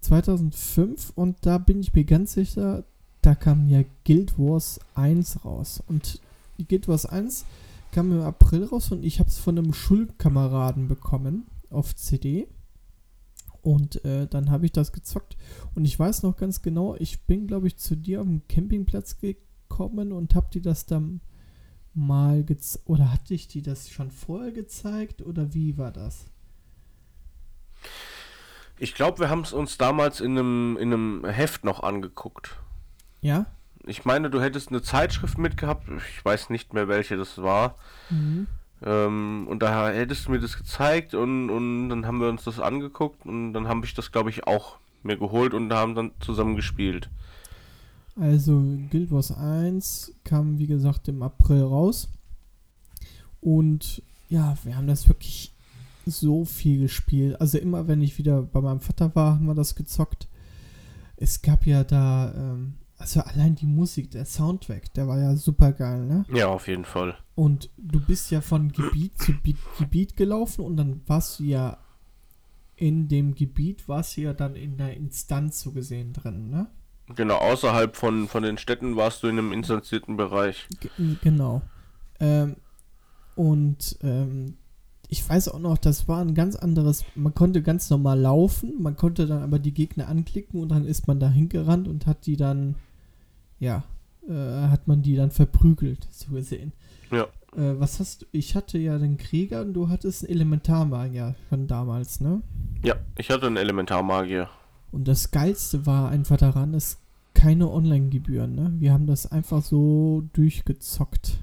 [0.00, 2.84] 2005 und da bin ich mir ganz sicher,
[3.22, 5.82] da kam ja Guild Wars 1 raus.
[5.88, 6.20] Und
[6.68, 7.44] Guild Wars 1
[7.92, 12.48] kam im April raus und ich habe es von einem Schulkameraden bekommen auf CD.
[13.62, 15.36] Und äh, dann habe ich das gezockt.
[15.74, 19.18] Und ich weiß noch ganz genau, ich bin, glaube ich, zu dir auf dem Campingplatz
[19.18, 21.20] gekommen und habe dir das dann
[21.94, 22.88] mal gezeigt.
[22.88, 25.22] Oder hatte ich dir das schon vorher gezeigt?
[25.22, 26.26] Oder wie war das?
[28.78, 32.56] Ich glaube, wir haben es uns damals in einem, in einem Heft noch angeguckt.
[33.20, 33.46] Ja?
[33.86, 35.88] Ich meine, du hättest eine Zeitschrift mitgehabt.
[36.10, 37.76] Ich weiß nicht mehr, welche das war.
[38.10, 38.46] Mhm.
[38.82, 42.60] Ähm, und da hättest du mir das gezeigt und, und dann haben wir uns das
[42.60, 46.56] angeguckt und dann habe ich das, glaube ich, auch mir geholt und haben dann zusammen
[46.56, 47.08] gespielt.
[48.18, 52.08] Also Guild Wars 1 kam, wie gesagt, im April raus.
[53.40, 55.52] Und ja, wir haben das wirklich
[56.06, 57.40] so viel gespielt.
[57.40, 60.28] Also immer, wenn ich wieder bei meinem Vater war, haben wir das gezockt.
[61.16, 65.72] Es gab ja da, ähm, also allein die Musik, der Soundtrack, der war ja super
[65.72, 66.24] geil, ne?
[66.32, 67.16] Ja, auf jeden Fall.
[67.34, 71.78] Und du bist ja von Gebiet zu Bi Gebiet gelaufen und dann warst du ja
[72.76, 76.68] in dem Gebiet, warst du ja dann in der Instanz so gesehen drin, ne?
[77.14, 80.66] Genau, außerhalb von, von den Städten warst du in einem instanzierten Bereich.
[80.80, 80.88] G
[81.22, 81.62] genau.
[82.18, 82.56] Ähm,
[83.36, 84.56] und ähm,
[85.08, 88.96] ich weiß auch noch, das war ein ganz anderes, man konnte ganz normal laufen, man
[88.96, 92.36] konnte dann aber die Gegner anklicken und dann ist man da hingerannt und hat die
[92.36, 92.74] dann,
[93.58, 93.84] ja,
[94.28, 96.72] äh, hat man die dann verprügelt, so gesehen.
[97.10, 97.24] Ja.
[97.56, 101.66] Äh, was hast du, ich hatte ja den Krieger und du hattest einen Elementarmagier von
[101.66, 102.42] damals, ne?
[102.82, 104.48] Ja, ich hatte einen Elementarmagier.
[104.92, 106.98] Und das Geilste war einfach daran, es
[107.34, 108.72] keine Online-Gebühren, ne?
[108.78, 111.38] Wir haben das einfach so durchgezockt.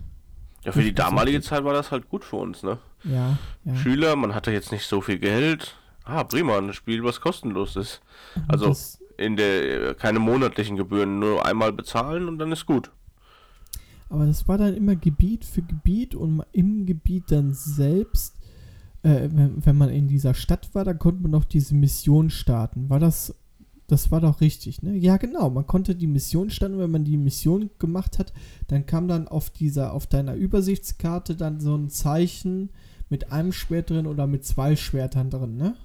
[0.63, 2.79] Ja, für die damalige Zeit war das halt gut für uns, ne?
[3.03, 3.75] Ja, ja.
[3.75, 5.75] Schüler, man hatte jetzt nicht so viel Geld.
[6.05, 8.01] Ah, prima, ein Spiel, was kostenlos ist.
[8.47, 12.91] Also das, in der keine monatlichen Gebühren, nur einmal bezahlen und dann ist gut.
[14.09, 18.35] Aber das war dann immer Gebiet für Gebiet und im Gebiet dann selbst,
[19.01, 22.89] äh, wenn, wenn man in dieser Stadt war, da konnte man noch diese Mission starten.
[22.89, 23.33] War das
[23.87, 24.95] das war doch richtig, ne?
[24.95, 25.49] Ja, genau.
[25.49, 28.33] Man konnte die Mission starten, wenn man die Mission gemacht hat,
[28.67, 32.69] dann kam dann auf dieser, auf deiner Übersichtskarte dann so ein Zeichen
[33.09, 35.75] mit einem Schwert drin oder mit zwei Schwertern drin, ne?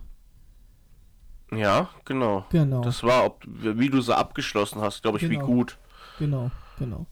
[1.50, 2.44] Ja, genau.
[2.50, 2.82] Genau.
[2.82, 5.40] Das war, ob, wie du sie abgeschlossen hast, glaube ich, genau.
[5.40, 5.78] wie gut.
[6.18, 7.06] Genau, genau.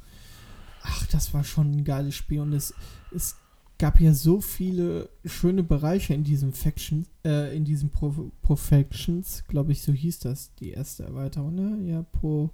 [0.83, 2.75] Ach, das war schon ein geiles Spiel und es,
[3.15, 3.37] es
[3.79, 9.73] gab ja so viele schöne Bereiche in diesem Faction, äh, in diesem Pro Profections, glaube
[9.73, 11.93] ich, so hieß das, die erste Erweiterung, ne?
[11.93, 12.51] Ja, Pro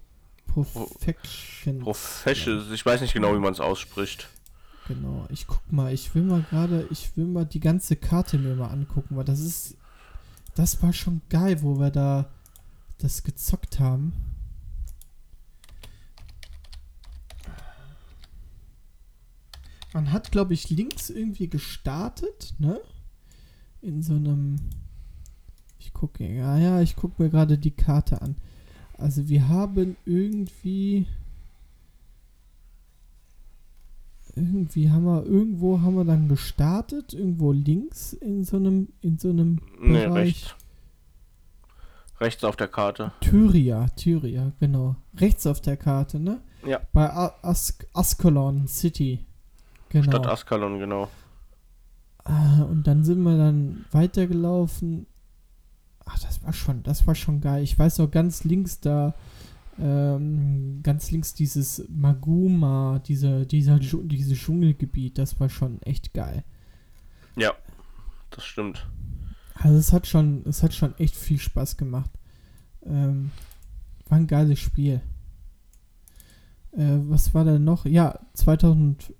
[0.46, 1.82] Profections.
[1.82, 4.28] Professions, ich weiß nicht genau, wie man es ausspricht.
[4.88, 8.56] Genau, ich guck mal, ich will mal gerade, ich will mal die ganze Karte mir
[8.56, 9.76] mal angucken, weil das ist,
[10.54, 12.30] das war schon geil, wo wir da
[12.98, 14.12] das gezockt haben.
[19.92, 22.80] Man hat, glaube ich, links irgendwie gestartet, ne?
[23.82, 24.56] In so einem.
[25.78, 28.36] Ich gucke, ja, ja, ich gucke mir gerade die Karte an.
[28.96, 31.06] Also wir haben irgendwie.
[34.34, 39.28] Irgendwie haben wir, irgendwo haben wir dann gestartet, irgendwo links in so einem, in so
[39.28, 40.26] einem nee, Bereich.
[40.26, 40.54] Rechts.
[42.20, 43.12] rechts auf der Karte.
[43.20, 44.96] Tyria, Tyria, genau.
[45.16, 46.40] Rechts auf der Karte, ne?
[46.66, 46.80] Ja.
[46.92, 47.10] Bei
[47.42, 49.26] As Ascalon City.
[49.90, 50.04] Genau.
[50.04, 51.08] Stadt Askalon, genau.
[52.24, 55.06] Ah, und dann sind wir dann weitergelaufen.
[56.06, 57.62] Ach, das war schon, das war schon geil.
[57.62, 59.14] Ich weiß noch ganz links da,
[59.78, 66.44] ähm, ganz links dieses Maguma, diese, dieser, dieses Dschungelgebiet, das war schon echt geil.
[67.36, 67.54] Ja,
[68.30, 68.86] das stimmt.
[69.54, 72.10] Also es hat schon, es hat schon echt viel Spaß gemacht.
[72.84, 73.30] Ähm,
[74.08, 75.00] war ein geiles Spiel.
[76.72, 77.86] Äh, was war da noch?
[77.86, 79.14] Ja, 2000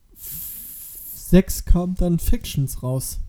[1.32, 3.21] 6 kam dann Factions raus.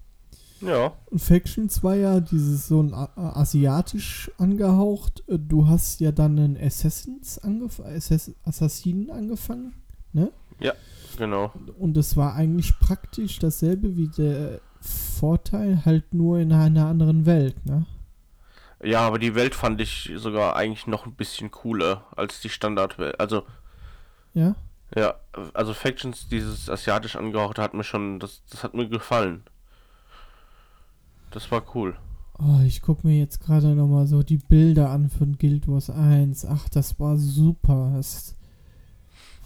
[0.65, 0.93] Ja.
[1.09, 5.23] Und Factions war ja dieses so ein asiatisch angehaucht.
[5.27, 9.73] Äh, du hast ja dann einen Assassins angef Assass Assassinen angefangen,
[10.13, 10.31] ne?
[10.59, 10.73] Ja,
[11.17, 11.51] genau.
[11.77, 17.65] Und es war eigentlich praktisch dasselbe wie der Vorteil, halt nur in einer anderen Welt,
[17.65, 17.85] ne?
[18.83, 23.19] Ja, aber die Welt fand ich sogar eigentlich noch ein bisschen cooler als die Standardwelt.
[23.19, 23.43] Also.
[24.33, 24.55] Ja?
[24.95, 25.15] Ja,
[25.53, 29.43] also Factions, dieses asiatisch angehauchte, hat mir schon, das, das hat mir gefallen.
[31.33, 31.95] Das war cool.
[32.39, 36.45] Oh, ich gucke mir jetzt gerade nochmal so die Bilder an von Guild Wars 1.
[36.45, 37.93] Ach, das war super.
[37.95, 38.35] Das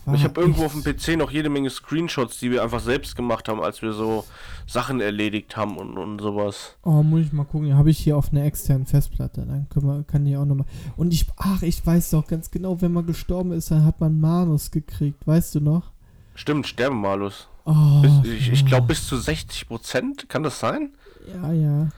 [0.06, 3.16] war ich habe irgendwo auf dem PC noch jede Menge Screenshots, die wir einfach selbst
[3.16, 4.26] gemacht haben, als wir so
[4.66, 6.78] Sachen erledigt haben und, und sowas.
[6.84, 7.76] Oh, muss ich mal gucken.
[7.76, 9.46] Habe ich hier auf einer externen Festplatte.
[9.46, 10.68] Dann können wir, kann ich auch nochmal.
[10.96, 14.20] Und ich, ach, ich weiß doch ganz genau, wenn man gestorben ist, dann hat man
[14.20, 15.28] Manus gekriegt.
[15.28, 15.92] Weißt du noch?
[16.36, 17.50] Stimmt, Sterbemalus.
[17.66, 20.94] Oh, bis, ich, ich glaube bis zu 60 Prozent, kann das sein?
[21.34, 21.90] Ja, ja.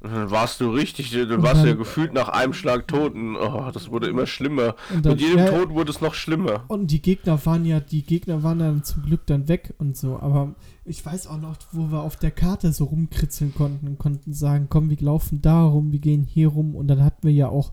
[0.00, 3.36] dann warst du richtig, dann warst dann, du ja gefühlt nach einem Schlag tot und
[3.36, 4.76] oh, das wurde immer schlimmer.
[4.94, 6.64] Und dann, Mit jedem ja, Tod wurde es noch schlimmer.
[6.68, 10.18] Und die Gegner waren ja, die Gegner waren dann zum Glück dann weg und so.
[10.20, 14.32] Aber ich weiß auch noch, wo wir auf der Karte so rumkritzeln konnten und konnten
[14.32, 16.74] sagen, komm, wir laufen da rum, wir gehen hier rum.
[16.74, 17.72] Und dann hatten wir ja auch,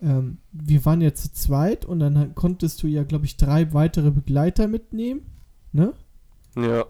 [0.00, 4.10] ähm, wir waren ja zu zweit und dann konntest du ja, glaube ich, drei weitere
[4.10, 5.22] Begleiter mitnehmen.
[5.72, 5.94] Ne?
[6.56, 6.86] Ja.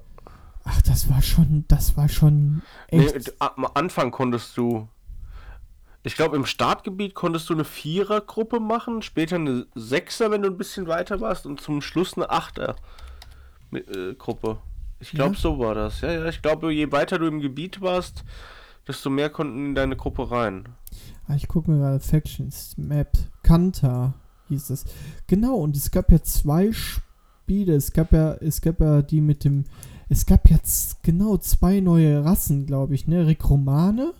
[0.65, 3.15] Ach, das war schon, das war schon echt.
[3.15, 4.89] Nee, am Anfang konntest du.
[6.05, 10.59] Ich glaube, im Startgebiet konntest du eine Vierergruppe machen, später eine Sechser, wenn du ein
[10.59, 14.51] bisschen weiter warst, und zum Schluss eine Achter-Gruppe.
[14.51, 14.57] Äh,
[14.99, 15.41] ich glaube, ja?
[15.41, 16.01] so war das.
[16.01, 18.25] Ja, ja, ich glaube, je weiter du im Gebiet warst,
[18.87, 20.69] desto mehr konnten in deine Gruppe rein.
[21.29, 24.15] Ah, ich gucke mir gerade Factions, Map, Kanta
[24.49, 24.85] hieß das.
[25.27, 27.75] Genau, und es gab ja zwei Spiele.
[27.75, 29.65] Es gab ja, es gab ja die mit dem
[30.13, 33.27] es gab jetzt genau zwei neue Rassen, glaube ich, ne?
[33.27, 34.13] Rekromane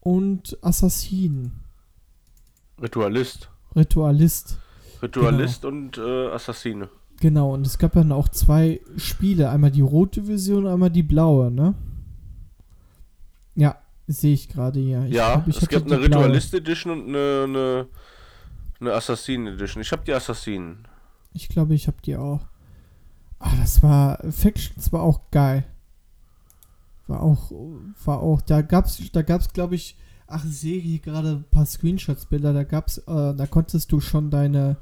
[0.00, 1.52] und Assassinen.
[2.80, 3.50] Ritualist.
[3.76, 4.56] Ritualist.
[5.02, 5.74] Ritualist genau.
[5.74, 6.88] und äh, Assassine.
[7.20, 9.50] Genau, und es gab dann auch zwei Spiele.
[9.50, 11.74] Einmal die rote Version, einmal die blaue, ne?
[13.54, 15.04] Ja, sehe ich gerade hier.
[15.04, 17.86] Ich ja, glaub, es gibt eine Ritualist Edition und eine, eine,
[18.80, 19.82] eine Assassin Edition.
[19.82, 20.88] Ich habe die Assassinen.
[21.34, 22.40] Ich glaube, ich habe die auch.
[23.40, 24.18] Ah, das war.
[24.30, 25.64] Factions war auch geil.
[27.06, 27.50] War auch.
[28.04, 28.40] War auch.
[28.42, 29.96] Da gab's, da gab's, glaube ich.
[30.26, 32.52] Ach, ich sehe hier gerade ein paar Screenshots-Bilder.
[32.52, 34.76] Da gab's, äh, da konntest du schon deine,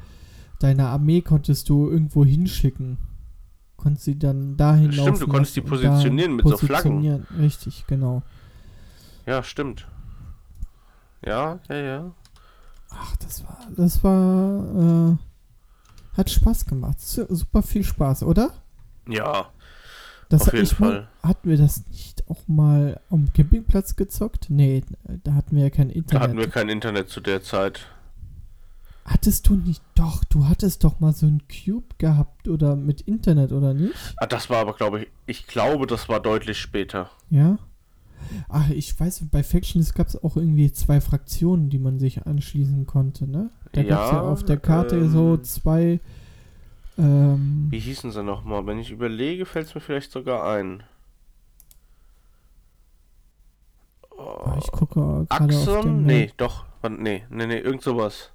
[0.59, 2.99] deine Armee konntest du irgendwo hinschicken.
[3.79, 5.17] Konntest sie dann dahin stimmt, laufen.
[5.17, 7.21] Stimmt, du konntest die positionieren mit positionieren.
[7.21, 7.43] so Flaggen.
[7.45, 8.23] Richtig, genau.
[9.25, 9.87] Ja, stimmt.
[11.25, 12.13] Ja, ja, ja.
[12.91, 15.17] Ach, das war, das war, äh,
[16.19, 17.01] hat Spaß gemacht.
[17.01, 18.53] Super viel Spaß, oder?
[19.09, 19.51] Ja.
[20.29, 20.91] Das auf jeden Fall.
[20.91, 24.51] Mal, hatten wir das nicht auch mal am Campingplatz gezockt?
[24.51, 24.85] Nee,
[25.25, 26.15] da hatten wir ja kein Internet.
[26.15, 27.87] Da hatten wir kein Internet zu der Zeit.
[29.07, 33.53] Hattest du nicht, doch, du hattest doch mal so ein Cube gehabt oder mit Internet,
[33.53, 33.95] oder nicht?
[34.19, 37.11] Ah, das war aber, glaube ich, ich glaube, das war deutlich später.
[37.31, 37.59] Ja?
[38.49, 42.87] Ach, ich weiß, bei Factions gab es auch irgendwie zwei Fraktionen, die man sich anschließen
[42.87, 43.51] konnte, ne?
[43.73, 46.01] Da ja, gab es ja auf der Karte ähm, so zwei.
[46.99, 48.67] Ähm, wie hießen sie nochmal?
[48.67, 50.83] Wenn ich überlege, fällt es mir vielleicht sogar ein.
[54.11, 56.65] Oh, ich gucke gerade auf den Nee, doch.
[56.89, 58.33] Nee, nee, nee, irgend sowas.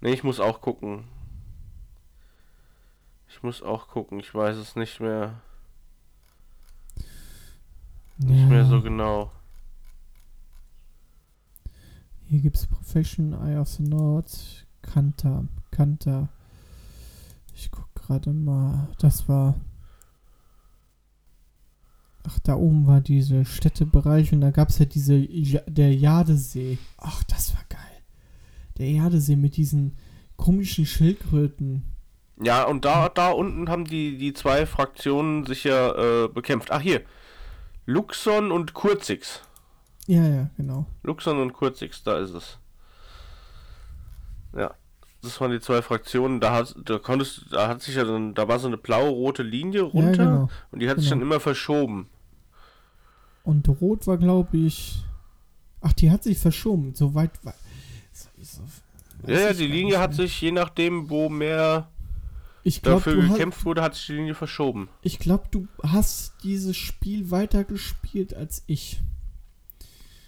[0.00, 1.04] Nee, ich muss auch gucken.
[3.28, 5.40] Ich muss auch gucken, ich weiß es nicht mehr.
[8.18, 8.46] Nicht ja.
[8.46, 9.30] mehr so genau.
[12.26, 16.28] Hier gibt es Profession, Eye of the North, Kanta, Kanta.
[17.54, 18.88] Ich guck gerade mal.
[18.98, 19.54] Das war.
[22.24, 25.20] Ach, da oben war diese Städtebereich und da gab es ja diese.
[25.66, 26.78] Der Jadesee.
[26.96, 27.80] Ach, das war geil.
[28.78, 29.96] Der Jadesee mit diesen
[30.36, 31.82] komischen Schildkröten.
[32.42, 36.70] Ja, und da, da unten haben die, die zwei Fraktionen sich ja äh, bekämpft.
[36.70, 37.02] Ach, hier.
[37.86, 39.40] Luxon und Kurzix.
[40.06, 40.86] Ja, ja, genau.
[41.02, 42.58] Luxon und Kurzix, da ist es.
[44.56, 44.74] Ja,
[45.22, 46.40] das waren die zwei Fraktionen.
[46.40, 49.82] Da hat, da konntest, da hat sich ja dann, da war so eine blau-rote Linie
[49.82, 50.48] runter ja, genau.
[50.70, 51.02] und die hat genau.
[51.02, 52.08] sich dann immer verschoben.
[53.44, 55.04] Und rot war, glaube ich.
[55.80, 56.94] Ach, die hat sich verschoben.
[56.94, 57.32] So weit.
[58.12, 58.62] So, so,
[59.26, 61.88] ja, ja, die Linie hat sich, je nachdem, wo mehr
[62.64, 64.88] ich glaub, dafür gekämpft hast, wurde, hat sich die Linie verschoben.
[65.02, 69.00] Ich glaube, du hast dieses Spiel weiter gespielt als ich.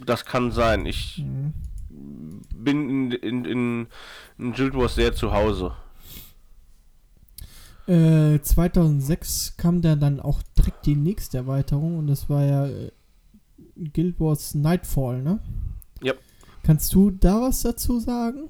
[0.05, 0.87] Das kann sein.
[0.87, 1.53] Ich mhm.
[2.55, 3.87] bin in, in, in,
[4.39, 5.73] in Guild Wars sehr zu Hause.
[7.87, 12.91] Äh, 2006 kam da dann auch direkt die nächste Erweiterung und das war ja äh,
[13.77, 15.39] Guild Wars Nightfall, ne?
[16.03, 16.15] Ja.
[16.63, 18.49] Kannst du da was dazu sagen?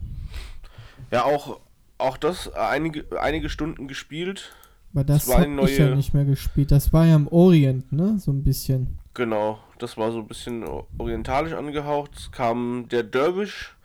[1.10, 1.60] Ja, auch,
[1.98, 4.52] auch das einige, einige Stunden gespielt.
[4.92, 5.70] Aber das, das habe neue...
[5.70, 6.70] ich ja nicht mehr gespielt.
[6.70, 8.18] Das war ja im Orient, ne?
[8.18, 8.98] So ein bisschen.
[9.14, 10.64] Genau, das war so ein bisschen
[10.98, 12.12] orientalisch angehaucht.
[12.16, 13.76] Es kam der Derwish,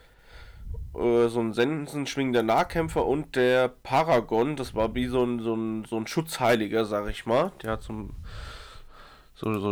[0.95, 5.85] äh, so ein sensenschwingender Nahkämpfer und der Paragon, das war wie so ein, so ein,
[5.85, 7.51] so ein Schutzheiliger, sag ich mal.
[7.61, 8.15] Der hat so ein
[9.39, 9.69] so, so,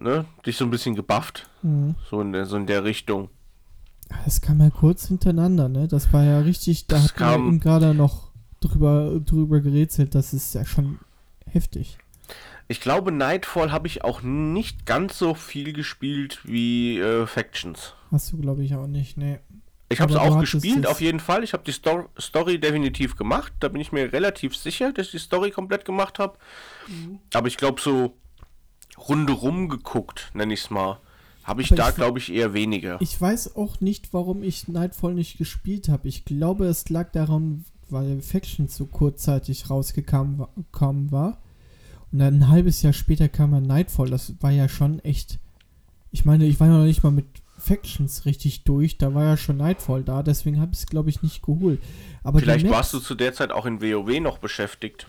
[0.00, 1.48] ne, dich so ein bisschen gebufft.
[1.62, 1.94] Mhm.
[2.08, 3.28] So, in der, so in der Richtung.
[4.24, 5.88] Das kam ja kurz hintereinander, ne?
[5.88, 10.14] Das war ja richtig, da das hat man gerade noch drüber, drüber gerätselt.
[10.14, 10.98] Das ist ja schon
[11.46, 11.98] heftig.
[12.68, 17.94] Ich glaube, Nightfall habe ich auch nicht ganz so viel gespielt wie äh, Factions.
[18.12, 19.40] Hast du, glaube ich, auch nicht, ne.
[19.88, 21.42] Ich habe es auch gespielt, auf jeden Fall.
[21.42, 23.52] Ich habe die Sto Story definitiv gemacht.
[23.58, 26.38] Da bin ich mir relativ sicher, dass ich die Story komplett gemacht habe.
[26.86, 27.18] Mhm.
[27.34, 28.14] Aber ich glaube, so
[28.96, 31.00] rundherum geguckt, nenne ich es mal.
[31.44, 32.98] Habe ich Aber da, glaube ich, eher weniger.
[33.00, 36.08] Ich weiß auch nicht, warum ich Nightfall nicht gespielt habe.
[36.08, 40.38] Ich glaube, es lag daran, weil Faction so kurzzeitig rausgekommen
[41.10, 41.38] war.
[42.12, 44.10] Und dann ein halbes Jahr später kam dann Nightfall.
[44.10, 45.38] Das war ja schon echt.
[46.12, 47.26] Ich meine, ich war noch nicht mal mit
[47.58, 48.98] Factions richtig durch.
[48.98, 50.22] Da war ja schon Nightfall da.
[50.22, 51.80] Deswegen habe ich es, glaube ich, nicht geholt.
[52.22, 55.06] Aber Vielleicht warst du zu der Zeit auch in WoW noch beschäftigt.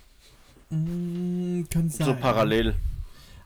[0.69, 2.07] Mm, kann sein.
[2.07, 2.75] So parallel.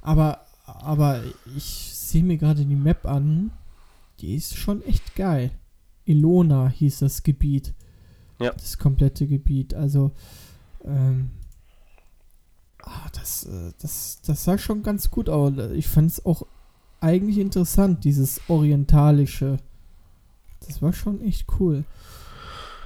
[0.02, 1.24] Aber, aber
[1.56, 3.52] ich sehe mir gerade die Map an.
[4.22, 5.52] Die ist schon echt geil.
[6.06, 7.74] Ilona hieß das Gebiet.
[8.40, 8.52] Ja.
[8.54, 9.74] Das komplette Gebiet.
[9.74, 10.14] Also,
[10.86, 11.32] ähm,
[12.82, 15.52] ah, das, äh, das, das sah schon ganz gut aus.
[15.74, 16.48] Ich fand es auch
[17.02, 19.58] eigentlich interessant, dieses orientalische.
[20.66, 21.84] Das war schon echt cool.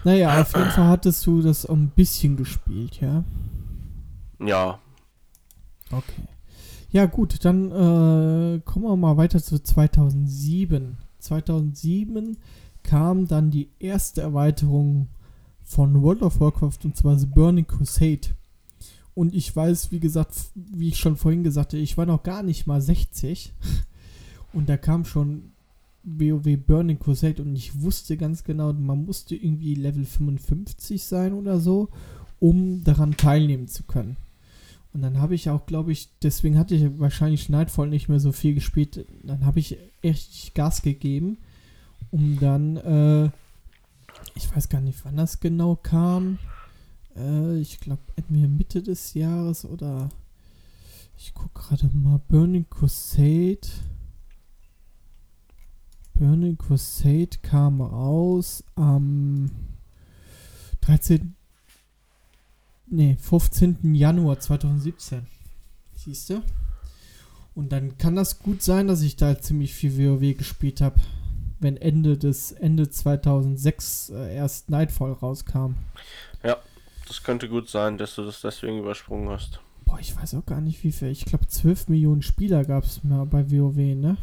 [0.03, 3.23] Naja, auf jeden Fall hattest du das ein bisschen gespielt, ja?
[4.39, 4.79] Ja.
[5.91, 6.23] Okay.
[6.91, 10.97] Ja, gut, dann äh, kommen wir mal weiter zu 2007.
[11.19, 12.37] 2007
[12.81, 15.07] kam dann die erste Erweiterung
[15.61, 18.29] von World of Warcraft und zwar The Burning Crusade.
[19.13, 22.41] Und ich weiß, wie gesagt, wie ich schon vorhin gesagt habe, ich war noch gar
[22.41, 23.53] nicht mal 60.
[24.53, 25.51] Und da kam schon
[26.03, 31.59] WoW Burning Crusade und ich wusste ganz genau, man musste irgendwie Level 55 sein oder
[31.59, 31.89] so,
[32.39, 34.17] um daran teilnehmen zu können.
[34.93, 38.31] Und dann habe ich auch, glaube ich, deswegen hatte ich wahrscheinlich Nightfall nicht mehr so
[38.31, 39.05] viel gespielt.
[39.23, 41.37] Dann habe ich echt Gas gegeben,
[42.09, 43.25] um dann, äh,
[44.35, 46.39] ich weiß gar nicht, wann das genau kam.
[47.15, 50.09] Äh, ich glaube, entweder Mitte des Jahres oder
[51.17, 53.67] ich gucke gerade mal Burning Crusade.
[56.13, 59.51] Burning Crusade kam raus am
[60.81, 61.35] 13
[62.89, 63.93] nee, 15.
[63.95, 65.25] Januar 2017.
[65.95, 66.41] Siehst du?
[67.55, 70.95] Und dann kann das gut sein, dass ich da ziemlich viel WoW gespielt habe,
[71.59, 75.73] wenn Ende des Ende 2006 äh, erst Nightfall rauskam.
[76.43, 76.57] Ja,
[77.07, 79.59] das könnte gut sein, dass du das deswegen übersprungen hast.
[79.85, 81.09] Boah, ich weiß auch gar nicht, wie viel.
[81.09, 84.17] Ich glaube, 12 Millionen Spieler gab es mal bei WoW, ne?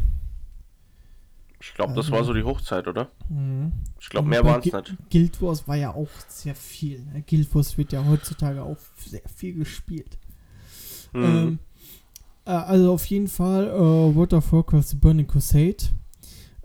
[1.60, 3.08] Ich glaube, das war so die Hochzeit, oder?
[3.28, 3.72] Mhm.
[3.98, 5.10] Ich glaube, mehr waren es nicht.
[5.10, 7.00] Guild Wars war ja auch sehr viel.
[7.12, 7.22] Ne?
[7.22, 10.18] Guild Wars wird ja heutzutage auch sehr viel gespielt.
[11.12, 11.24] Mhm.
[11.24, 11.58] Ähm,
[12.44, 15.76] äh, also auf jeden Fall äh, World of Warcraft Burning Crusade.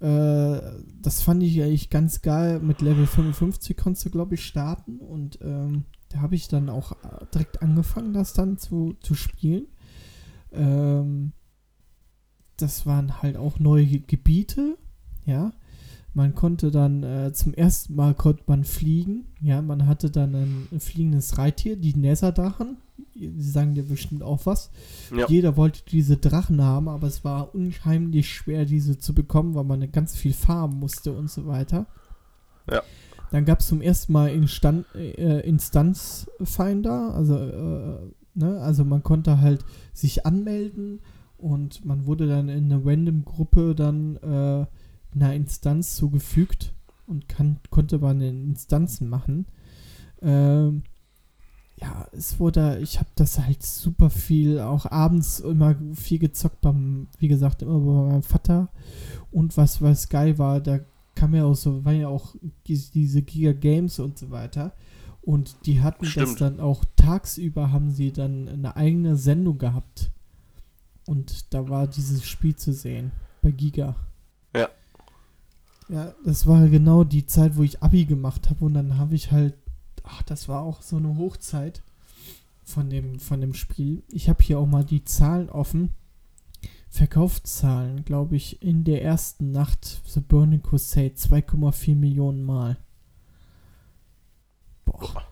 [0.01, 0.61] Äh,
[1.01, 2.59] das fand ich eigentlich ganz geil.
[2.59, 4.97] Mit Level 55 konntest du, glaube ich, starten.
[4.99, 9.67] Und ähm, da habe ich dann auch äh, direkt angefangen, das dann zu, zu spielen.
[10.51, 11.31] Ähm,
[12.61, 14.77] das waren halt auch neue Gebiete,
[15.25, 15.51] ja.
[16.13, 19.61] Man konnte dann äh, zum ersten Mal konnte man fliegen, ja.
[19.61, 22.77] Man hatte dann ein, fliegendes Reittier, die Netherdrachen.
[23.15, 24.71] Sie sagen dir bestimmt auch was.
[25.15, 25.27] Ja.
[25.27, 29.91] Jeder wollte diese Drachen haben, aber es war unheimlich schwer, diese zu bekommen, weil man
[29.91, 31.85] ganz viel farmen musste und so weiter.
[32.69, 32.83] Ja.
[33.31, 37.99] Dann gab es zum ersten Mal Instan äh, Instanzfinder, also, äh,
[38.33, 39.63] ne, also man konnte halt
[39.93, 40.99] sich anmelden
[41.41, 44.65] und man wurde dann in eine Random-Gruppe dann äh,
[45.15, 46.73] einer Instanz zugefügt
[47.07, 49.47] und kann, konnte man in Instanzen machen.
[50.21, 50.83] Ähm,
[51.77, 57.07] ja, es wurde, ich habe das halt super viel, auch abends immer viel gezockt beim,
[57.17, 58.69] wie gesagt, immer bei meinem Vater.
[59.31, 60.79] Und was, was geil war, da
[61.15, 62.35] kam ja auch so, waren ja auch
[62.67, 64.73] diese Giga Games und so weiter.
[65.23, 66.27] Und die hatten Stimmt.
[66.27, 70.11] das dann auch tagsüber, haben sie dann eine eigene Sendung gehabt
[71.11, 73.95] und da war dieses Spiel zu sehen bei Giga.
[74.55, 74.69] Ja.
[75.89, 79.31] Ja, das war genau die Zeit, wo ich Abi gemacht habe und dann habe ich
[79.31, 79.55] halt,
[80.03, 81.81] ach, das war auch so eine Hochzeit.
[82.63, 84.03] von dem, von dem Spiel.
[84.09, 85.91] Ich habe hier auch mal die Zahlen offen.
[86.89, 92.77] Verkaufszahlen, glaube ich, in der ersten Nacht The Burning Crusade 2,4 Millionen Mal.
[94.85, 95.23] Boah.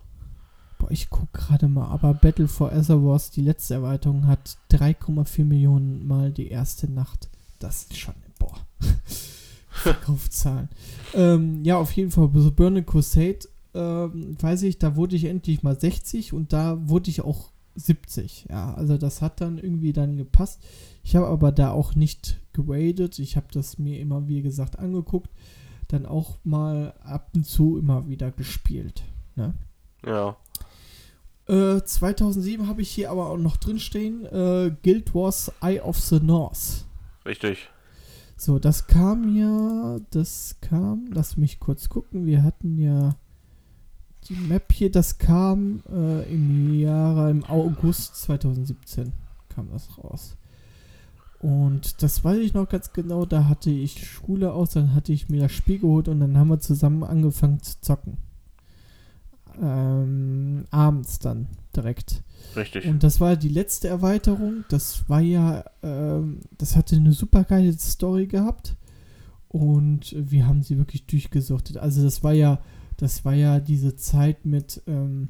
[0.78, 6.08] Boah, ich gucke gerade mal, aber Battle for Azeroth, die letzte Erweiterung, hat 3,4 Millionen
[6.08, 7.30] Mal die erste Nacht.
[7.60, 8.56] Das ist schon, boah.
[9.70, 10.70] Verkaufszahlen.
[11.14, 13.40] ähm, ja, auf jeden Fall, The Burning Crusade,
[13.74, 18.48] ähm, weiß ich, da wurde ich endlich mal 60 und da wurde ich auch 70.
[18.50, 20.62] Ja, also das hat dann irgendwie dann gepasst.
[21.04, 23.20] Ich habe aber da auch nicht geradet.
[23.20, 25.30] Ich habe das mir immer, wie gesagt, angeguckt.
[25.88, 29.04] Dann auch mal ab und zu immer wieder gespielt.
[29.36, 29.54] Ne?
[30.06, 30.38] Ja.
[31.50, 34.26] Äh, 2007 habe ich hier aber auch noch drinstehen.
[34.26, 36.86] Äh, Guild Wars Eye of the North.
[37.26, 37.70] Richtig.
[38.38, 42.26] So, das kam ja, das kam, lass mich kurz gucken.
[42.26, 43.16] Wir hatten ja
[44.28, 49.12] die Map hier, das kam äh, im Jahre, im August 2017
[49.50, 50.38] kam das raus.
[51.40, 55.30] Und das weiß ich noch ganz genau, da hatte ich Schule aus, dann hatte ich
[55.30, 58.18] mir das Spiel geholt und dann haben wir zusammen angefangen zu zocken.
[59.62, 62.24] Ähm, abends dann direkt.
[62.56, 62.86] Richtig.
[62.86, 64.64] Und das war die letzte Erweiterung.
[64.70, 68.76] Das war ja, ähm, das hatte eine super geile Story gehabt.
[69.48, 71.78] Und wir haben sie wirklich durchgesuchtet.
[71.78, 72.62] Also das war ja,
[72.98, 75.30] das war ja diese Zeit mit, ähm,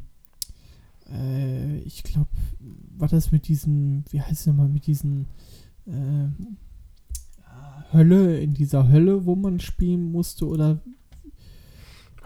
[1.11, 2.30] äh, ich glaube,
[2.97, 5.27] war das mit diesen, wie heißt es nochmal, mit diesen
[5.86, 6.27] äh,
[7.93, 10.82] Hölle, in dieser Hölle, wo man spielen musste oder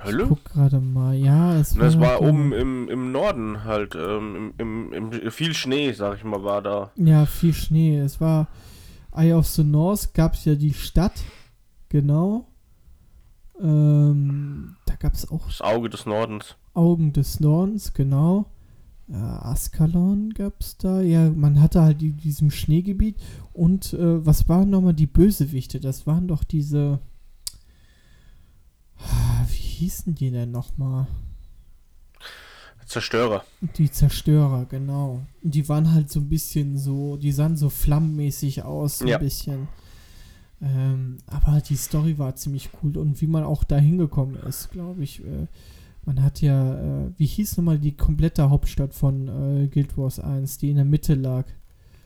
[0.03, 0.23] Hölle?
[0.23, 1.55] Ich guck gerade mal, ja.
[1.57, 5.91] Es war das war oben im, im Norden halt, ähm, im, im, im, viel Schnee,
[5.93, 6.91] sag ich mal, war da.
[6.95, 7.97] Ja, viel Schnee.
[7.97, 8.47] Es war
[9.15, 11.23] Eye of the North, gab es ja die Stadt,
[11.89, 12.47] genau.
[13.61, 15.45] Ähm, da gab es auch.
[15.47, 16.55] Das Auge des Nordens.
[16.73, 18.47] Augen des Nordens, genau.
[19.07, 21.01] Ja, Askalon gab es da.
[21.01, 23.17] Ja, man hatte halt die, diesem Schneegebiet.
[23.51, 25.79] Und äh, was waren nochmal die Bösewichte?
[25.79, 26.99] Das waren doch diese.
[29.83, 31.07] Wie hießen die denn nochmal?
[32.85, 33.43] Zerstörer.
[33.75, 35.25] Die Zerstörer, genau.
[35.41, 39.17] Die waren halt so ein bisschen so, die sahen so flammenmäßig aus, so ja.
[39.17, 39.67] ein bisschen.
[40.61, 45.03] Ähm, aber die Story war ziemlich cool und wie man auch da hingekommen ist, glaube
[45.03, 45.19] ich.
[45.19, 45.47] Äh,
[46.05, 50.59] man hat ja, äh, wie hieß nochmal die komplette Hauptstadt von äh, Guild Wars 1,
[50.59, 51.45] die in der Mitte lag?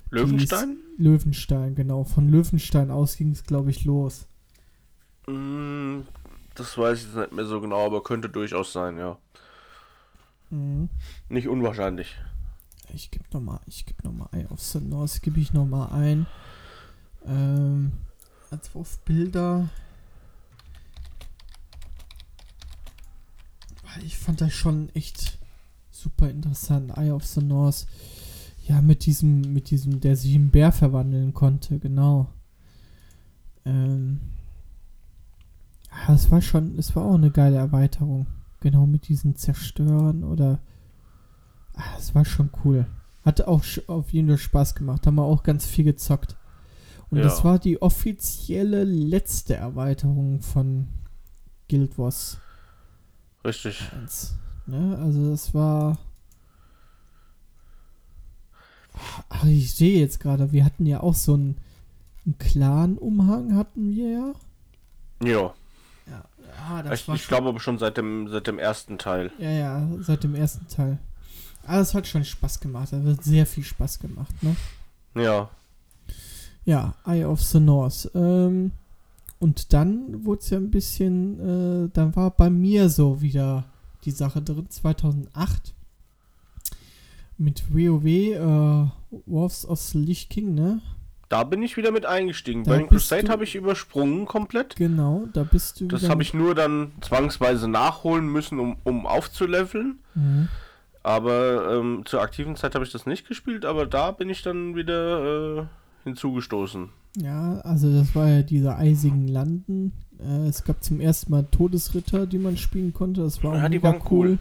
[0.10, 0.78] Löwenstein?
[0.98, 2.06] Löwenstein, genau.
[2.06, 4.26] Von Löwenstein aus ging es, glaube ich, los.
[5.28, 6.00] Mm,
[6.58, 9.18] das weiß ich jetzt nicht mehr so genau, aber könnte durchaus sein, ja.
[10.50, 10.90] Mhm.
[11.30, 12.16] Nicht unwahrscheinlich.
[12.94, 16.26] Ich gebe nochmal, ich gebe nochmal Eye of the North, gebe ich nochmal ein.
[17.26, 17.92] Ähm,
[19.06, 19.70] Bilder.
[24.04, 25.38] Ich fand das schon echt
[25.92, 26.98] super interessant.
[26.98, 27.88] Eye of the North.
[28.68, 32.30] Ja, mit diesem, mit diesem, der sich in Bär verwandeln konnte, genau.
[33.66, 34.37] Ähm.
[36.08, 38.28] Es war schon, es war auch eine geile Erweiterung.
[38.60, 40.60] Genau mit diesen Zerstören oder.
[41.76, 42.86] Ah, es war schon cool.
[43.24, 45.06] Hatte auch auf jeden Fall Spaß gemacht.
[45.06, 46.36] Haben wir auch ganz viel gezockt.
[47.10, 47.24] Und ja.
[47.24, 50.88] das war die offizielle letzte Erweiterung von
[51.70, 52.40] Guild Wars.
[53.46, 53.82] Richtig.
[53.94, 54.36] 1.
[54.66, 54.98] Ne?
[55.02, 55.98] Also das war.
[59.30, 61.58] Ach, ich sehe jetzt gerade, wir hatten ja auch so einen,
[62.26, 64.34] einen Clan-Umhang, hatten wir ja.
[65.24, 65.54] Ja.
[66.58, 69.32] Ah, das ich, ich glaube aber schon seit dem, seit dem ersten Teil.
[69.40, 70.98] Ja, ja, seit dem ersten Teil.
[71.66, 72.94] Aber es hat schon Spaß gemacht.
[72.94, 74.56] Es hat sehr viel Spaß gemacht, ne?
[75.16, 75.50] Ja.
[76.66, 78.10] Ja, Eye of the North.
[78.14, 78.72] Ähm,
[79.40, 83.66] und dann wurde es ja ein bisschen, äh, dann war bei mir so wieder
[84.04, 85.74] die Sache drin, 2008
[87.38, 88.90] mit WoW, äh,
[89.26, 90.82] Wars of the Lich King, ne?
[91.30, 92.64] Da bin ich wieder mit eingestiegen.
[92.64, 94.76] Da Bei den Crusade habe ich übersprungen komplett.
[94.78, 95.88] Genau, da bist du.
[95.88, 100.00] Das habe ich nur dann zwangsweise nachholen müssen, um, um aufzuleveln.
[100.16, 100.48] Mhm.
[101.04, 104.76] Aber ähm, zur aktiven Zeit habe ich das nicht gespielt, aber da bin ich dann
[104.76, 105.66] wieder äh,
[106.04, 106.90] hinzugestoßen.
[107.18, 109.94] Ja, also das war ja diese eisigen Landen.
[110.20, 113.22] Äh, es gab zum ersten Mal Todesritter, die man spielen konnte.
[113.22, 114.38] Das war ja, die waren cool.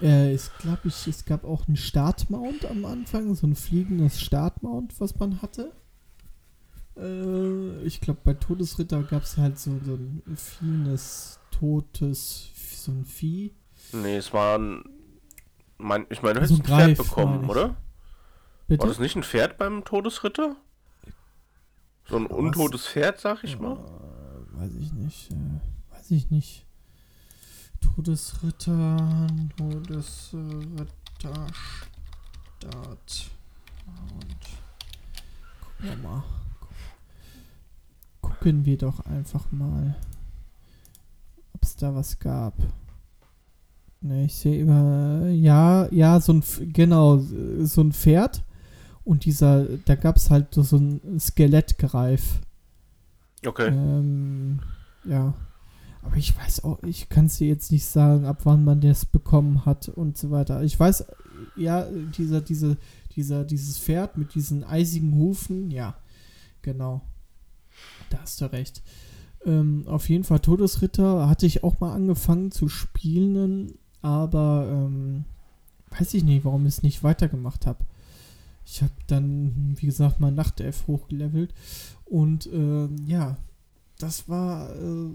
[0.00, 0.08] cool.
[0.08, 5.00] Äh, ich glaube, ich, es gab auch einen Startmount am Anfang, so ein fliegendes Startmount,
[5.00, 5.72] was man hatte.
[6.96, 13.04] Äh, ich glaube, bei Todesritter gab es halt so, so ein fliegendes, totes, so ein
[13.04, 13.52] Vieh.
[13.92, 14.84] Nee, es war ein.
[15.76, 17.76] Mein, ich meine, du hättest ein Pferd bekommen, oder?
[18.68, 18.82] Bitte?
[18.82, 20.56] War das nicht ein Pferd beim Todesritter?
[22.08, 23.76] So ein untotes Pferd, sag ich mal.
[23.76, 25.30] Uh, weiß ich nicht.
[25.32, 26.66] Äh, weiß ich nicht.
[27.80, 29.26] Todesritter,
[29.56, 31.46] Todesritter.
[32.64, 33.30] Start.
[33.86, 34.38] Und
[35.60, 36.24] gucken wir mal.
[38.44, 39.96] Gucken wir doch einfach mal,
[41.54, 42.52] ob es da was gab.
[44.02, 47.22] Ne, ich sehe immer, ja, ja, so ein, genau,
[47.60, 48.44] so ein Pferd.
[49.02, 52.40] Und dieser, da gab es halt so ein Skelettgreif.
[53.46, 53.68] Okay.
[53.68, 54.60] Ähm,
[55.06, 55.32] ja.
[56.02, 59.06] Aber ich weiß auch, ich kann es dir jetzt nicht sagen, ab wann man das
[59.06, 60.62] bekommen hat und so weiter.
[60.62, 61.06] Ich weiß,
[61.56, 62.76] ja, dieser, diese,
[63.16, 65.96] dieser, dieses Pferd mit diesen eisigen Hufen, ja,
[66.60, 67.00] genau.
[68.14, 68.80] Da hast du recht.
[69.44, 75.24] Ähm, auf jeden Fall Todesritter hatte ich auch mal angefangen zu spielen, aber ähm,
[75.90, 77.80] weiß ich nicht, warum ich es nicht weitergemacht habe.
[78.64, 81.52] Ich habe dann, wie gesagt, mal Nachtelf hochgelevelt
[82.04, 83.36] und äh, ja,
[83.98, 85.10] das war äh,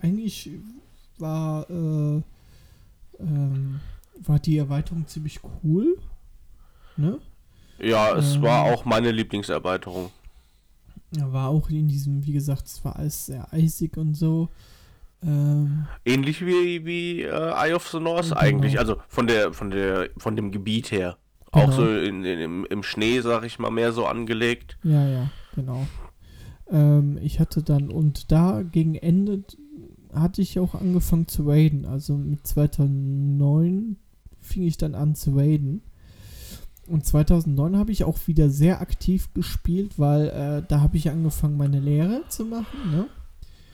[0.00, 0.50] eigentlich
[1.18, 2.22] war äh,
[3.20, 3.80] ähm,
[4.18, 5.96] war die Erweiterung ziemlich cool.
[6.96, 7.20] Ne?
[7.78, 10.10] Ja, es ähm, war auch meine Lieblingserweiterung.
[11.14, 14.48] Ja, war auch in diesem, wie gesagt, es war alles sehr eisig und so.
[15.22, 18.40] Ähm, Ähnlich wie, wie äh, Eye of the North genau.
[18.40, 21.16] eigentlich, also von der, von der, von dem Gebiet her.
[21.52, 21.66] Genau.
[21.66, 24.78] Auch so in, in, im, im Schnee, sag ich mal, mehr so angelegt.
[24.82, 25.86] Ja, ja, genau.
[26.70, 29.44] Ähm, ich hatte dann, und da gegen Ende
[30.12, 31.86] hatte ich auch angefangen zu raiden.
[31.86, 33.96] Also mit 2009
[34.40, 35.82] fing ich dann an zu raiden.
[36.88, 41.56] Und 2009 habe ich auch wieder sehr aktiv gespielt, weil äh, da habe ich angefangen,
[41.56, 42.90] meine Lehre zu machen.
[42.90, 43.06] Ne?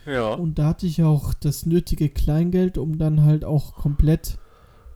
[0.06, 0.34] Ja.
[0.34, 4.38] Und da hatte ich auch das nötige Kleingeld, um dann halt auch komplett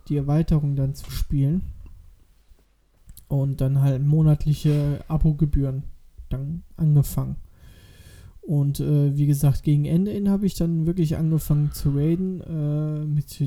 [0.08, 1.62] die Erweiterung dann zu spielen.
[3.28, 5.82] Und dann halt monatliche Abogebühren
[6.28, 7.36] dann angefangen.
[8.40, 12.40] Und äh, wie gesagt, gegen Ende hin habe ich dann wirklich angefangen zu raiden.
[12.40, 13.40] Äh, mit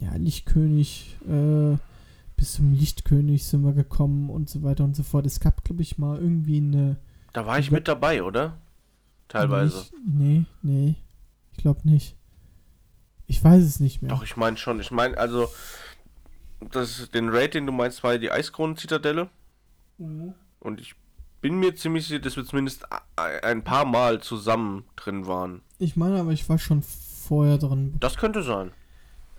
[0.00, 1.76] ja, Lichtkönig, äh,
[2.36, 5.26] bis zum Lichtkönig sind wir gekommen und so weiter und so fort.
[5.26, 6.96] Es gab, glaube ich, mal irgendwie eine.
[7.32, 8.58] Da war ich mit dabei, oder?
[9.28, 9.78] Teilweise.
[9.78, 10.94] Nicht, nee, nee.
[11.52, 12.16] Ich glaube nicht.
[13.26, 14.10] Ich weiß es nicht mehr.
[14.10, 14.78] Doch, ich meine schon.
[14.80, 15.48] Ich meine, also,
[16.70, 19.28] das, den Raid, den du meinst, war die Eiskronen-Zitadelle.
[19.98, 20.34] Mhm.
[20.60, 20.94] Und ich
[21.40, 25.62] bin mir ziemlich sicher, dass wir zumindest ein paar Mal zusammen drin waren.
[25.78, 27.96] Ich meine, aber ich war schon vorher drin.
[28.00, 28.72] Das könnte sein.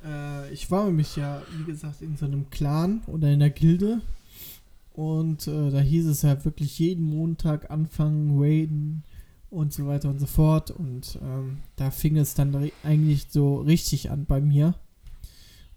[0.03, 4.01] Äh, ich war nämlich ja, wie gesagt, in so einem Clan oder in der Gilde.
[4.93, 9.03] Und äh, da hieß es ja wirklich jeden Montag anfangen, raiden
[9.49, 10.71] und so weiter und so fort.
[10.71, 14.73] Und ähm, da fing es dann eigentlich so richtig an bei mir.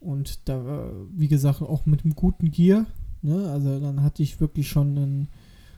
[0.01, 2.87] Und da, wie gesagt, auch mit einem guten Gear.
[3.21, 3.51] Ne?
[3.51, 5.29] Also dann hatte ich wirklich schon ein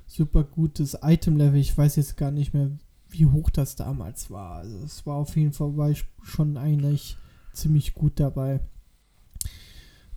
[0.06, 1.60] super gutes Item-Level.
[1.60, 2.70] Ich weiß jetzt gar nicht mehr,
[3.10, 4.58] wie hoch das damals war.
[4.58, 7.16] Also es war auf jeden Fall schon eigentlich
[7.52, 8.60] ziemlich gut dabei.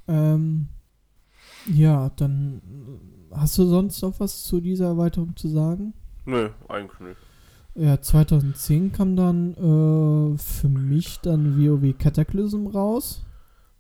[0.08, 0.68] Ähm,
[1.68, 2.62] ja, dann
[3.32, 5.94] hast du sonst noch was zu dieser Erweiterung zu sagen?
[6.26, 7.18] Nö, eigentlich nicht.
[7.76, 13.26] Ja, 2010 kam dann äh, für mich dann WoW Cataclysm raus.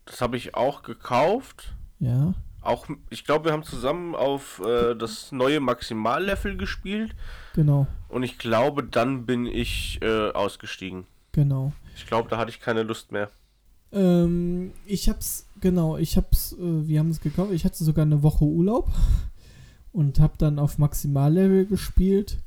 [0.06, 1.74] Das habe ich auch gekauft.
[1.99, 2.34] Ja.
[2.62, 7.16] Auch, ich glaube, wir haben zusammen auf äh, das neue Maximallevel gespielt.
[7.53, 7.88] Genau.
[8.10, 11.06] Und ich glaube, dann bin ich äh, ausgestiegen.
[11.32, 11.72] Genau.
[11.95, 13.30] Ich glaube, da hatte ich keine Lust mehr.
[13.91, 17.51] Ähm, ich hab's, genau, ich hab's, äh, wir haben es gekauft.
[17.53, 18.91] Ich hatte sogar eine Woche Urlaub
[19.91, 22.38] und hab dann auf Maximallevel gespielt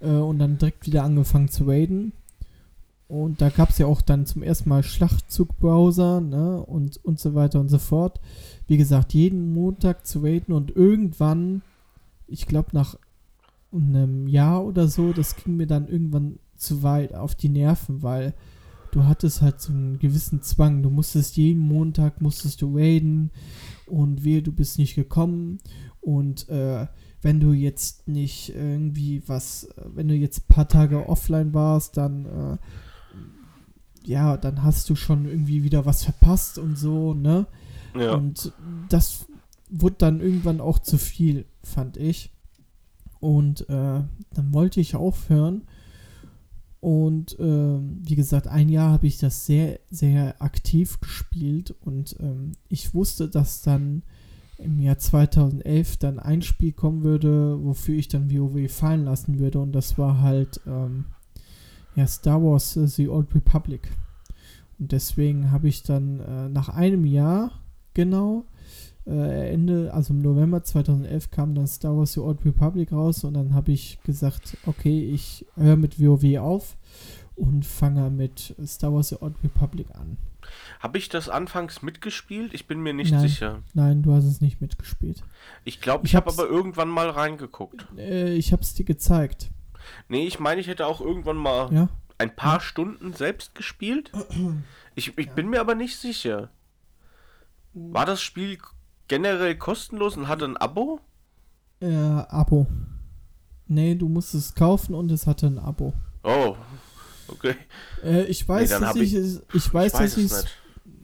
[0.00, 2.12] äh, und dann direkt wieder angefangen zu raiden.
[3.08, 7.34] Und da gab es ja auch dann zum ersten Mal Schlachtzug-Browser, ne, und, und so
[7.34, 8.20] weiter und so fort
[8.70, 11.62] wie gesagt, jeden Montag zu raiden und irgendwann,
[12.28, 12.96] ich glaube nach
[13.72, 18.32] einem Jahr oder so, das ging mir dann irgendwann zu weit auf die Nerven, weil
[18.92, 20.82] du hattest halt so einen gewissen Zwang.
[20.82, 23.30] Du musstest jeden Montag, musstest du raiden
[23.86, 25.58] und wehe, du bist nicht gekommen
[26.00, 26.86] und äh,
[27.22, 32.24] wenn du jetzt nicht irgendwie was, wenn du jetzt ein paar Tage offline warst, dann
[32.24, 32.56] äh,
[34.02, 37.46] ja, dann hast du schon irgendwie wieder was verpasst und so, ne?
[37.94, 38.14] Ja.
[38.14, 38.52] Und
[38.88, 39.26] das
[39.68, 42.32] wurde dann irgendwann auch zu viel, fand ich.
[43.20, 45.66] Und äh, dann wollte ich aufhören.
[46.80, 51.74] Und äh, wie gesagt, ein Jahr habe ich das sehr, sehr aktiv gespielt.
[51.82, 54.02] Und ähm, ich wusste, dass dann
[54.56, 59.58] im Jahr 2011 dann ein Spiel kommen würde, wofür ich dann WoW fallen lassen würde.
[59.58, 61.06] Und das war halt ähm,
[61.96, 63.82] ja, Star Wars uh, The Old Republic.
[64.78, 67.52] Und deswegen habe ich dann äh, nach einem Jahr
[67.94, 68.44] genau.
[69.10, 73.34] Äh, Ende, also im November 2011 kam dann Star Wars The Old Republic raus und
[73.34, 76.76] dann habe ich gesagt, okay, ich höre mit WoW auf
[77.34, 80.16] und fange mit Star Wars The Old Republic an.
[80.78, 82.54] Habe ich das anfangs mitgespielt?
[82.54, 83.62] Ich bin mir nicht nein, sicher.
[83.74, 85.22] Nein, du hast es nicht mitgespielt.
[85.64, 87.86] Ich glaube, ich, ich habe aber irgendwann mal reingeguckt.
[87.96, 89.50] Äh, ich habe es dir gezeigt.
[90.08, 91.88] Nee, ich meine, ich hätte auch irgendwann mal ja?
[92.18, 92.60] ein paar ja.
[92.60, 94.12] Stunden selbst gespielt.
[94.94, 95.32] Ich, ich ja.
[95.32, 96.50] bin mir aber nicht sicher.
[97.72, 98.58] War das Spiel
[99.10, 101.00] generell kostenlos und hatte ein Abo?
[101.80, 102.68] Äh, Abo.
[103.66, 105.92] Nee, du musst es kaufen und es hatte ein Abo.
[106.22, 106.54] Oh,
[107.28, 107.56] okay.
[108.04, 110.44] Äh, ich weiß, nee, dass ich, ich, ich, weiß, ich weiß dass ich es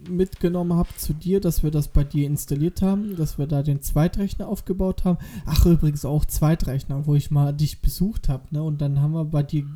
[0.09, 3.83] mitgenommen habe zu dir, dass wir das bei dir installiert haben, dass wir da den
[3.83, 5.19] Zweitrechner aufgebaut haben.
[5.45, 8.63] Ach, übrigens auch Zweitrechner, wo ich mal dich besucht habe, ne?
[8.63, 9.67] Und dann haben wir bei dir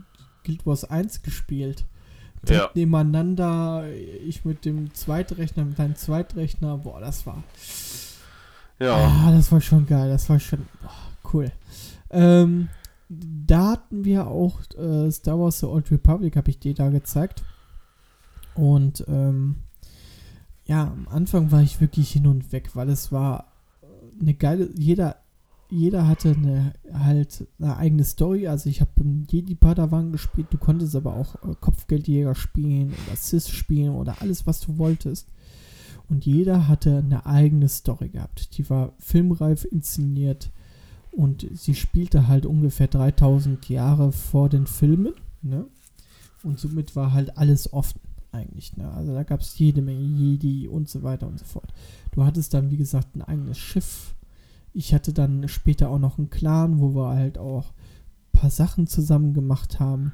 [0.44, 1.84] Guild Wars 1 gespielt.
[2.48, 2.70] Ja.
[2.74, 3.84] Nebeneinander,
[4.24, 7.42] ich mit dem Zweitrechner, mit deinem Zweitrechner, boah, das war.
[8.80, 8.96] Ja.
[8.96, 11.52] Ah, das war schon geil, das war schon boah, cool.
[12.10, 12.68] Ähm,
[13.08, 17.42] da hatten wir auch äh, Star Wars The Old Republic, habe ich dir da gezeigt.
[18.54, 19.56] Und ähm,
[20.64, 23.52] ja, am Anfang war ich wirklich hin und weg, weil es war
[24.20, 25.16] eine geile, jeder,
[25.68, 28.46] jeder hatte eine, halt eine eigene Story.
[28.46, 33.16] Also ich habe im Jedi Padawan gespielt, du konntest aber auch äh, Kopfgeldjäger spielen oder
[33.16, 35.28] Sis spielen oder alles, was du wolltest.
[36.10, 38.58] Und jeder hatte eine eigene Story gehabt.
[38.58, 40.50] Die war filmreif inszeniert
[41.12, 45.14] und sie spielte halt ungefähr 3000 Jahre vor den Filmen.
[45.40, 45.66] Ne?
[46.42, 48.00] Und somit war halt alles offen
[48.32, 48.76] eigentlich.
[48.76, 48.90] Ne?
[48.90, 51.72] Also da gab es jede Menge Jedi und so weiter und so fort.
[52.10, 54.14] Du hattest dann, wie gesagt, ein eigenes Schiff.
[54.72, 58.88] Ich hatte dann später auch noch einen Clan, wo wir halt auch ein paar Sachen
[58.88, 60.12] zusammen gemacht haben.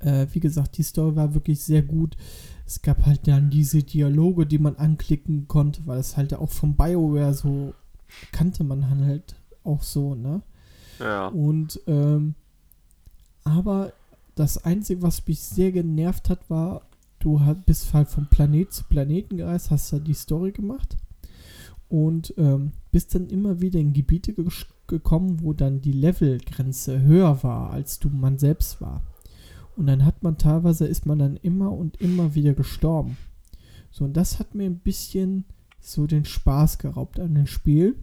[0.00, 2.16] Äh, wie gesagt, die Story war wirklich sehr gut.
[2.68, 6.76] Es gab halt dann diese Dialoge, die man anklicken konnte, weil es halt auch vom
[6.76, 7.72] BioWare so
[8.30, 10.42] kannte man halt auch so, ne?
[11.00, 11.28] Ja.
[11.28, 12.34] Und, ähm,
[13.42, 13.94] aber
[14.34, 16.82] das Einzige, was mich sehr genervt hat, war,
[17.20, 20.98] du bist halt vom Planet zu Planeten gereist, hast da die Story gemacht
[21.88, 24.46] und ähm, bist dann immer wieder in Gebiete ge
[24.86, 29.00] gekommen, wo dann die Levelgrenze höher war, als du man selbst war.
[29.78, 33.16] Und dann hat man teilweise, ist man dann immer und immer wieder gestorben.
[33.90, 35.44] So, und das hat mir ein bisschen
[35.80, 37.96] so den Spaß geraubt an dem Spiel.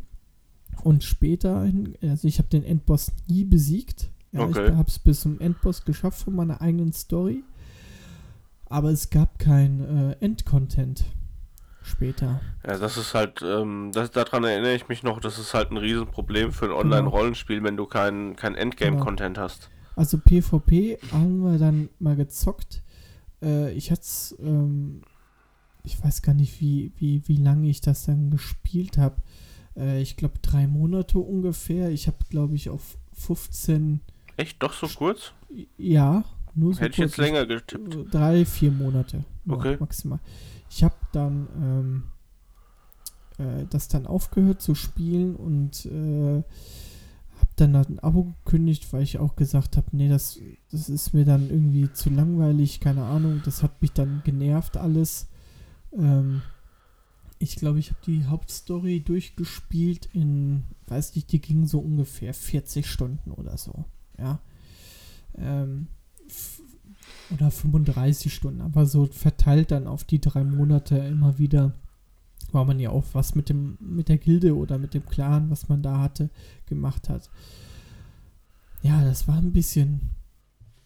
[0.83, 1.69] Und später,
[2.01, 4.09] also ich habe den Endboss nie besiegt.
[4.31, 4.67] Ja, okay.
[4.67, 7.43] Ich habe es bis zum Endboss geschafft von meiner eigenen Story
[8.69, 11.05] aber es gab kein äh, Endcontent
[11.81, 12.41] später.
[12.65, 15.77] Ja, das ist halt, ähm, das, daran erinnere ich mich noch, das ist halt ein
[15.77, 16.81] Riesenproblem für ein genau.
[16.81, 19.45] Online-Rollenspiel, wenn du kein, kein Endgame-Content genau.
[19.45, 19.69] hast.
[19.95, 22.81] Also PvP haben wir dann mal gezockt.
[23.41, 24.07] Äh, ich hatte
[24.39, 25.01] ähm,
[25.85, 29.15] ich weiß gar nicht, wie, wie, wie lange ich das dann gespielt habe.
[29.77, 31.89] Äh, ich glaube drei Monate ungefähr.
[31.89, 34.01] Ich habe, glaube ich, auf 15.
[34.37, 34.61] Echt?
[34.61, 35.31] Doch so kurz?
[35.77, 38.13] Ja, nur so Hätte ich jetzt länger getippt.
[38.13, 39.23] Drei, vier Monate.
[39.47, 39.77] Okay.
[39.79, 40.19] Maximal.
[40.69, 42.03] Ich habe dann ähm,
[43.37, 46.43] äh, das dann aufgehört zu spielen und äh,
[47.55, 50.39] dann ein Abo gekündigt, weil ich auch gesagt habe, nee, das,
[50.71, 53.41] das ist mir dann irgendwie zu langweilig, keine Ahnung.
[53.45, 55.27] Das hat mich dann genervt alles.
[55.93, 56.41] Ähm,
[57.39, 62.89] ich glaube, ich habe die Hauptstory durchgespielt in, weiß nicht, die ging so ungefähr 40
[62.89, 63.85] Stunden oder so.
[64.17, 64.39] Ja.
[65.37, 65.87] Ähm,
[67.31, 71.73] oder 35 Stunden, aber so verteilt dann auf die drei Monate immer wieder,
[72.51, 75.69] weil man ja auch was mit dem, mit der Gilde oder mit dem Clan, was
[75.69, 76.29] man da hatte,
[76.65, 77.29] gemacht hat.
[78.81, 80.11] Ja, das war ein bisschen,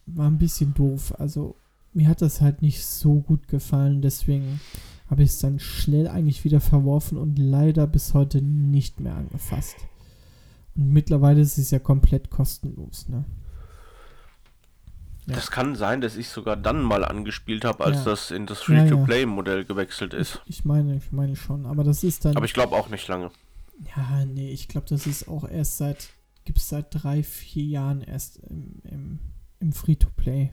[0.05, 1.13] war ein bisschen doof.
[1.19, 1.55] Also
[1.93, 4.59] mir hat das halt nicht so gut gefallen, deswegen
[5.09, 9.75] habe ich es dann schnell eigentlich wieder verworfen und leider bis heute nicht mehr angefasst.
[10.75, 13.25] Und mittlerweile ist es ja komplett kostenlos, ne?
[15.29, 15.35] Ja.
[15.35, 18.05] Das kann sein, dass ich sogar dann mal angespielt habe, als ja.
[18.05, 20.41] das in das Free-to-Play-Modell gewechselt ist.
[20.45, 22.35] Ich, ich, meine, ich meine schon, aber das ist dann.
[22.35, 23.31] Aber ich glaube auch nicht lange.
[23.95, 26.09] Ja, nee, ich glaube, das ist auch erst seit,
[26.45, 29.19] gibt es seit drei, vier Jahren erst im, im,
[29.59, 30.51] im Free-to-Play.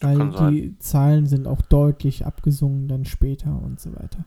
[0.00, 0.76] Weil die sein.
[0.78, 4.26] Zahlen sind auch deutlich abgesungen dann später und so weiter.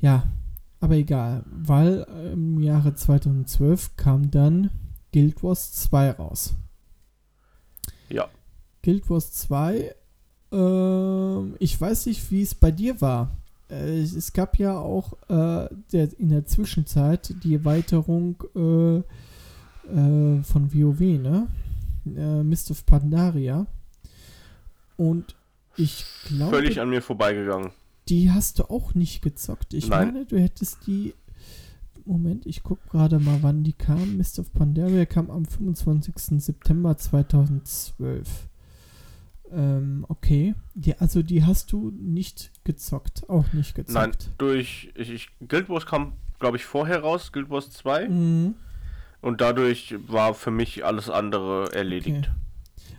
[0.00, 0.24] Ja,
[0.80, 4.70] aber egal, weil im Jahre 2012 kam dann
[5.12, 6.54] Guild Wars 2 raus.
[8.08, 8.28] Ja.
[8.84, 9.94] Guild Wars 2,
[10.52, 13.36] äh, ich weiß nicht, wie es bei dir war.
[13.70, 20.74] Äh, es gab ja auch äh, der, in der Zwischenzeit die Erweiterung äh, äh, von
[20.74, 21.48] WoW, ne?
[22.06, 23.66] Äh, Mist of Pandaria.
[24.98, 25.34] Und
[25.76, 26.56] ich glaube.
[26.56, 27.70] Völlig an mir vorbeigegangen.
[28.08, 29.72] Die hast du auch nicht gezockt.
[29.72, 30.08] Ich Nein.
[30.08, 31.14] meine, du hättest die.
[32.04, 34.18] Moment, ich gucke gerade mal, wann die kam.
[34.18, 36.38] Mist of Pandaria kam am 25.
[36.38, 38.28] September 2012.
[39.54, 40.54] Ähm, okay.
[40.74, 43.94] Die, also die hast du nicht gezockt, auch nicht gezockt.
[43.94, 48.08] Nein, durch ich, ich, Guild Wars kam, glaube ich, vorher raus, Guild Wars 2.
[48.08, 48.54] Mhm.
[49.20, 52.28] Und dadurch war für mich alles andere erledigt.
[52.28, 52.36] Okay.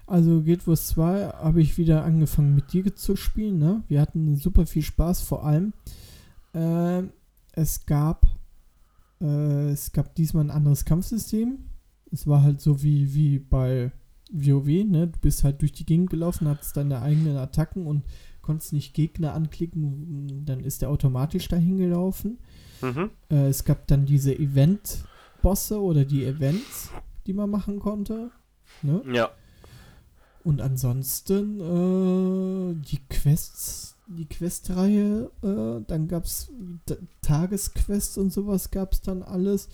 [0.08, 3.60] Also Guild Wars 2 habe ich wieder angefangen mit dir zu spielen.
[3.60, 3.84] Ne?
[3.88, 5.74] Wir hatten super viel Spaß, vor allem
[6.53, 7.03] äh,
[7.53, 8.26] es gab
[9.22, 11.66] äh, es gab diesmal ein anderes Kampfsystem.
[12.12, 13.91] Es war halt so wie, wie bei
[14.32, 15.07] WoW, ne?
[15.07, 18.03] Du bist halt durch die Gegend gelaufen, hattest deine eigenen Attacken und
[18.41, 22.38] konntest nicht Gegner anklicken, dann ist der automatisch dahin gelaufen.
[22.82, 23.09] Mhm.
[23.30, 25.05] Äh, es gab dann diese Event-
[25.45, 26.89] Bosse oder die Events,
[27.28, 28.32] die man machen konnte.
[28.82, 29.03] Ne?
[29.13, 29.30] Ja.
[30.43, 36.51] Und ansonsten äh, die Quests, die Questreihe, äh, dann gab es
[37.21, 39.69] Tagesquests und sowas gab es dann alles.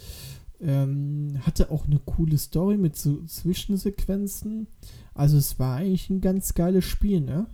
[0.62, 4.68] Ähm, hatte auch eine coole Story mit so Zwischensequenzen.
[5.16, 7.48] Also es war eigentlich ein ganz geiles Spiel, ne?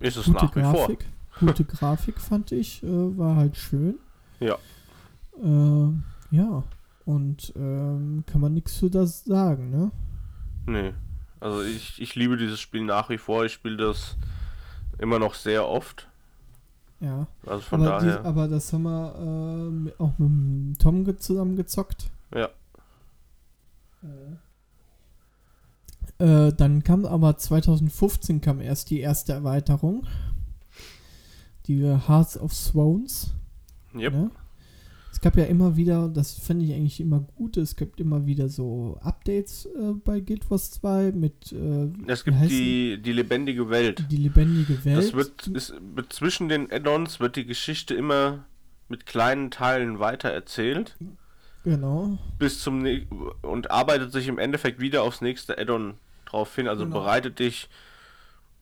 [0.00, 1.48] Ist es gute nach wie Grafik, vor.
[1.48, 3.98] Gute Grafik fand ich, äh, war halt schön.
[4.40, 4.58] Ja.
[5.42, 5.92] Äh,
[6.36, 6.64] ja.
[7.04, 9.90] Und ähm, kann man nichts zu das sagen, ne?
[10.66, 10.92] Nee.
[11.40, 13.44] Also ich, ich liebe dieses Spiel nach wie vor.
[13.44, 14.16] Ich spiele das
[14.98, 16.07] immer noch sehr oft.
[17.00, 17.26] Ja.
[17.46, 18.18] Also von aber daher.
[18.18, 22.10] Die, aber das haben wir äh, auch mit Tom zusammen gezockt.
[22.34, 22.48] Ja.
[26.18, 30.06] Äh, dann kam aber 2015 kam erst die erste Erweiterung.
[31.66, 33.34] Die Hearts of Swans.
[33.94, 34.12] Yep.
[34.12, 34.30] Ne?
[35.18, 38.48] Es gab ja immer wieder, das finde ich eigentlich immer gut, es gibt immer wieder
[38.48, 41.50] so Updates äh, bei Guild Wars 2 mit.
[41.50, 44.04] Äh, es gibt die, die lebendige Welt.
[44.12, 44.96] Die lebendige Welt.
[44.96, 45.74] Das wird, ist,
[46.10, 48.44] zwischen den Add-ons wird die Geschichte immer
[48.88, 50.96] mit kleinen Teilen weiter erzählt.
[51.64, 52.16] Genau.
[52.38, 52.86] Bis zum
[53.42, 55.94] und arbeitet sich im Endeffekt wieder aufs nächste Add-on
[56.26, 56.68] drauf hin.
[56.68, 57.00] Also genau.
[57.00, 57.68] bereitet dich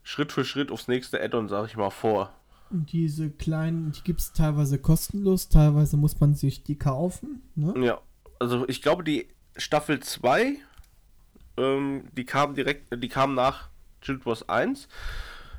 [0.05, 2.33] Schritt für Schritt aufs nächste Add-on, sag ich mal, vor.
[2.71, 7.43] Und diese kleinen, die gibt es teilweise kostenlos, teilweise muss man sich die kaufen.
[7.55, 7.75] Ne?
[7.85, 8.01] Ja,
[8.41, 10.57] also ich glaube, die Staffel 2,
[11.57, 13.69] ähm, die kam direkt, die kam nach
[14.05, 14.89] Guild Wars 1.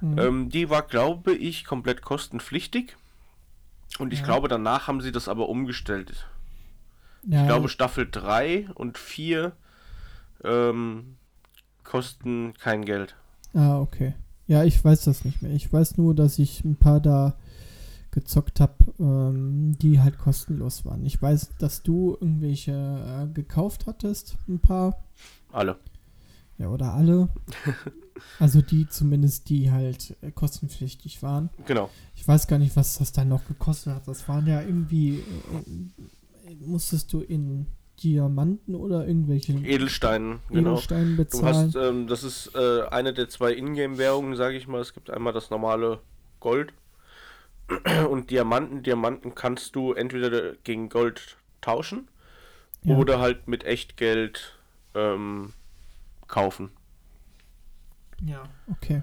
[0.01, 0.19] Mhm.
[0.19, 2.97] Ähm, die war, glaube ich, komplett kostenpflichtig.
[3.99, 4.25] Und ich ja.
[4.25, 6.27] glaube, danach haben sie das aber umgestellt.
[7.23, 7.41] Ja.
[7.41, 9.53] Ich glaube, Staffel 3 und 4
[10.43, 11.17] ähm,
[11.83, 13.15] kosten kein Geld.
[13.53, 14.13] Ah, okay.
[14.47, 15.51] Ja, ich weiß das nicht mehr.
[15.51, 17.37] Ich weiß nur, dass ich ein paar da
[18.11, 21.05] gezockt habe, ähm, die halt kostenlos waren.
[21.05, 25.03] Ich weiß, dass du irgendwelche äh, gekauft hattest, ein paar.
[25.51, 25.77] Alle.
[26.57, 27.29] Ja, oder alle.
[28.39, 31.49] also die zumindest, die halt äh, kostenpflichtig waren.
[31.65, 31.89] Genau.
[32.15, 34.07] Ich weiß gar nicht, was das dann noch gekostet hat.
[34.07, 37.67] Das waren ja irgendwie, äh, musstest du in
[38.03, 40.71] Diamanten oder irgendwelche Edelsteinen, genau.
[40.73, 41.71] Edelsteinen bezahlen.
[41.71, 44.81] Du hast, ähm, das ist äh, eine der zwei Ingame-Währungen, sage ich mal.
[44.81, 45.99] Es gibt einmal das normale
[46.39, 46.73] Gold
[48.09, 48.83] und Diamanten.
[48.83, 52.07] Diamanten kannst du entweder gegen Gold tauschen
[52.83, 52.95] ja.
[52.95, 54.57] oder halt mit Echtgeld
[54.93, 55.53] ähm,
[56.27, 56.69] kaufen.
[58.23, 59.01] Ja, okay.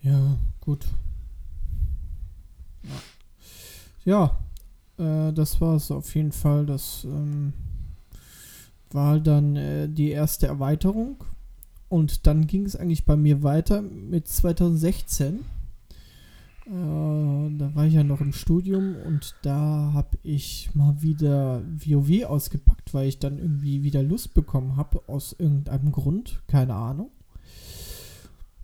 [0.00, 0.86] Ja, gut.
[4.04, 4.38] Ja.
[4.98, 6.66] Äh, das war es auf jeden Fall.
[6.66, 7.52] Das ähm,
[8.90, 11.16] war dann äh, die erste Erweiterung.
[11.88, 15.40] Und dann ging es eigentlich bei mir weiter mit 2016.
[16.66, 22.26] Äh, da war ich ja noch im Studium und da habe ich mal wieder WoW
[22.26, 27.10] ausgepackt, weil ich dann irgendwie wieder Lust bekommen habe, aus irgendeinem Grund, keine Ahnung.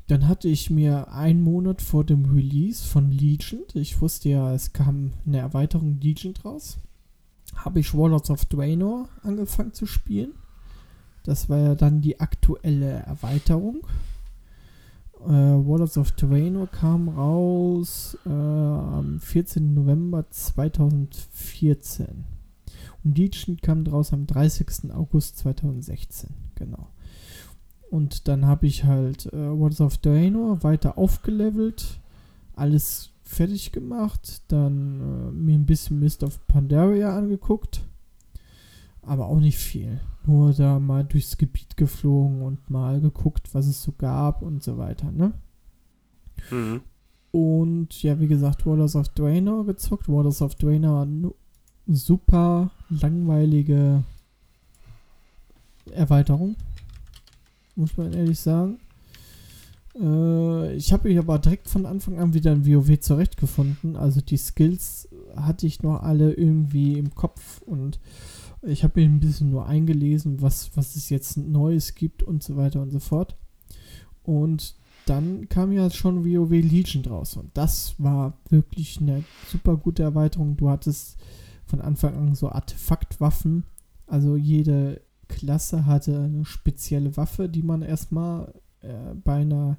[0.06, 4.72] Dann hatte ich mir einen Monat vor dem Release von Legion, ich wusste ja, es
[4.72, 6.78] kam eine Erweiterung Legion raus,
[7.54, 10.34] habe ich Warlords of Draenor angefangen zu spielen.
[11.22, 13.86] Das war ja dann die aktuelle Erweiterung.
[15.22, 19.72] Äh, Warlords of Draenor kam raus äh, am 14.
[19.72, 22.24] November 2014.
[23.04, 24.92] Und Legion kam raus am 30.
[24.92, 26.28] August 2016.
[26.56, 26.88] Genau.
[27.94, 32.00] Und dann habe ich halt äh, What's of Draenor weiter aufgelevelt,
[32.56, 37.86] alles fertig gemacht, dann äh, mir ein bisschen Mist of Pandaria angeguckt,
[39.02, 40.00] aber auch nicht viel.
[40.26, 44.76] Nur da mal durchs Gebiet geflogen und mal geguckt, was es so gab und so
[44.76, 45.32] weiter, ne?
[46.50, 46.80] Mhm.
[47.30, 50.08] Und ja, wie gesagt, Waters of Draenor gezockt.
[50.08, 51.06] Waters of Draenor
[51.86, 54.02] super langweilige
[55.92, 56.56] Erweiterung
[57.76, 58.78] muss man ehrlich sagen.
[60.00, 63.96] Äh, ich habe mich aber direkt von Anfang an wieder in WoW zurechtgefunden.
[63.96, 67.98] Also die Skills hatte ich noch alle irgendwie im Kopf und
[68.62, 72.56] ich habe mir ein bisschen nur eingelesen, was, was es jetzt Neues gibt und so
[72.56, 73.36] weiter und so fort.
[74.22, 74.74] Und
[75.06, 80.56] dann kam ja schon WoW Legion draus und das war wirklich eine super gute Erweiterung.
[80.56, 81.18] Du hattest
[81.66, 83.64] von Anfang an so Artefaktwaffen,
[84.06, 89.78] also jede Klasse hatte eine spezielle Waffe, die man erstmal äh, bei einer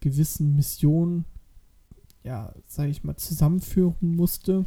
[0.00, 1.24] gewissen Mission,
[2.22, 4.64] ja, sag ich mal, zusammenführen musste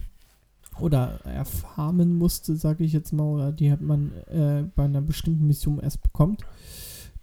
[0.79, 5.47] oder erfarmen musste, sage ich jetzt mal, oder die hat man äh, bei einer bestimmten
[5.47, 6.43] Mission erst bekommt.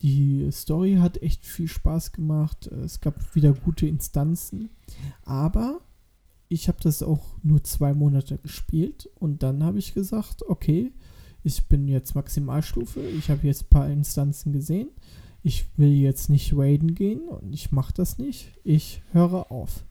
[0.03, 2.67] Die Story hat echt viel Spaß gemacht.
[2.67, 4.69] Es gab wieder gute Instanzen.
[5.25, 5.81] Aber
[6.49, 10.93] ich habe das auch nur zwei Monate gespielt und dann habe ich gesagt, okay,
[11.45, 14.89] ich bin jetzt Maximalstufe, ich habe jetzt ein paar Instanzen gesehen.
[15.43, 18.51] Ich will jetzt nicht raiden gehen und ich mache das nicht.
[18.65, 19.85] Ich höre auf.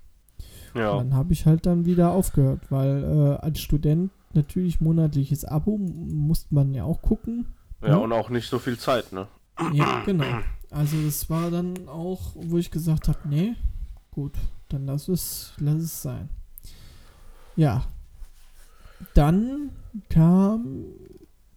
[0.74, 0.98] Ja.
[0.98, 6.56] Dann habe ich halt dann wieder aufgehört, weil äh, als Student natürlich monatliches Abo musste
[6.56, 7.54] man ja auch gucken.
[7.84, 8.00] Ja, ne?
[8.00, 9.28] und auch nicht so viel Zeit, ne?
[9.74, 10.40] Ja, genau.
[10.72, 13.54] Also es war dann auch, wo ich gesagt habe, nee,
[14.10, 14.34] gut,
[14.70, 16.30] dann lass es, lass es sein.
[17.56, 17.86] Ja.
[19.14, 19.70] Dann
[20.10, 20.86] kam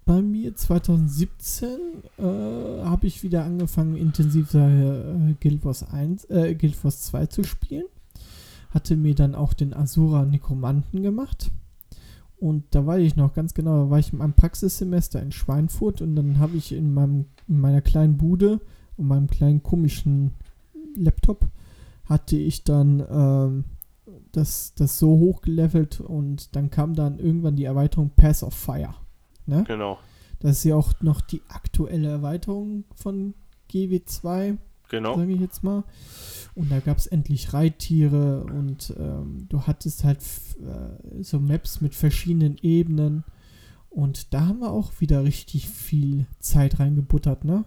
[0.07, 1.69] bei mir 2017
[2.17, 7.43] äh, habe ich wieder angefangen, intensiv äh, Guild Wars 1, äh, Guild Wars 2 zu
[7.43, 7.85] spielen.
[8.71, 11.51] Hatte mir dann auch den Asura Nekromanten gemacht.
[12.39, 16.01] Und da war ich noch ganz genau, da war ich in meinem Praxissemester in Schweinfurt
[16.01, 18.61] und dann habe ich in, meinem, in meiner kleinen Bude
[18.97, 20.33] und meinem kleinen komischen
[20.95, 21.47] Laptop
[22.05, 23.65] hatte ich dann ähm,
[24.31, 28.95] das, das so hochgelevelt und dann kam dann irgendwann die Erweiterung Pass of Fire.
[29.47, 29.65] Ne?
[29.67, 29.99] Genau.
[30.41, 33.35] Das ist ja auch noch die aktuelle Erweiterung von
[33.71, 34.59] GW2.
[34.89, 35.17] Genau.
[35.17, 35.85] Sage ich jetzt mal.
[36.55, 41.95] Und da gab es endlich Reittiere und ähm, du hattest halt äh, so Maps mit
[41.95, 43.25] verschiedenen Ebenen.
[43.91, 47.65] Und da haben wir auch wieder richtig viel Zeit reingebuttert, ne?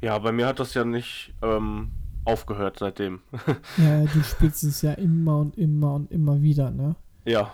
[0.00, 1.90] Ja, bei mir hat das ja nicht ähm,
[2.24, 3.20] aufgehört seitdem.
[3.76, 6.96] ja, du spielst es ja immer und immer und immer wieder, ne?
[7.24, 7.50] Ja.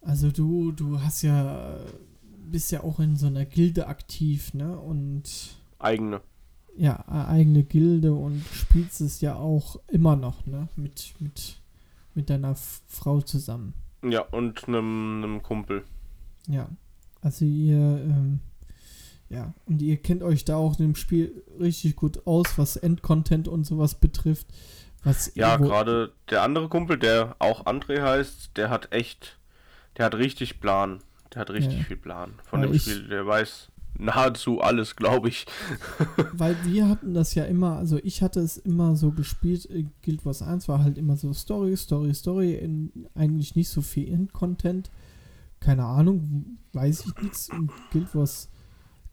[0.00, 1.76] Also du, du hast ja,
[2.50, 4.78] bist ja auch in so einer Gilde aktiv, ne?
[4.78, 5.56] Und.
[5.78, 6.20] Eigene.
[6.76, 10.68] Ja, eigene Gilde und spielst es ja auch immer noch, ne?
[10.76, 11.60] Mit, mit,
[12.14, 12.54] mit deiner
[12.86, 13.74] Frau zusammen.
[14.02, 15.84] Ja, und einem, einem Kumpel.
[16.48, 16.68] Ja.
[17.22, 18.40] Also ihr, ähm,
[19.28, 23.46] ja, und ihr kennt euch da auch in dem Spiel richtig gut aus, was Endcontent
[23.46, 24.46] und sowas betrifft.
[25.04, 29.38] Was ja, gerade der andere Kumpel, der auch André heißt, der hat echt,
[29.96, 31.00] der hat richtig Plan.
[31.34, 31.84] Der hat richtig ja.
[31.84, 33.08] viel Plan von Weil dem Spiel.
[33.08, 35.46] Der weiß nahezu alles, glaube ich.
[36.32, 40.24] Weil wir hatten das ja immer, also ich hatte es immer so gespielt, äh, Guild
[40.24, 44.90] Wars 1 war halt immer so Story, Story, Story, in, eigentlich nicht so viel Endcontent.
[45.60, 47.50] Keine Ahnung, weiß ich nichts.
[47.50, 48.48] Und Guild Wars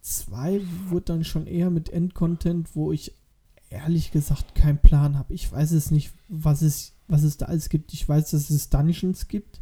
[0.01, 3.13] 2 wurde dann schon eher mit Endcontent, wo ich
[3.69, 5.33] ehrlich gesagt keinen Plan habe.
[5.33, 7.93] Ich weiß es nicht, was es, was es da alles gibt.
[7.93, 9.61] Ich weiß, dass es Dungeons gibt.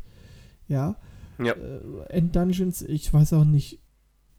[0.68, 0.96] Ja.
[1.38, 1.54] ja.
[1.54, 2.82] Äh, End-Dungeons.
[2.84, 3.80] Ich weiß auch nicht,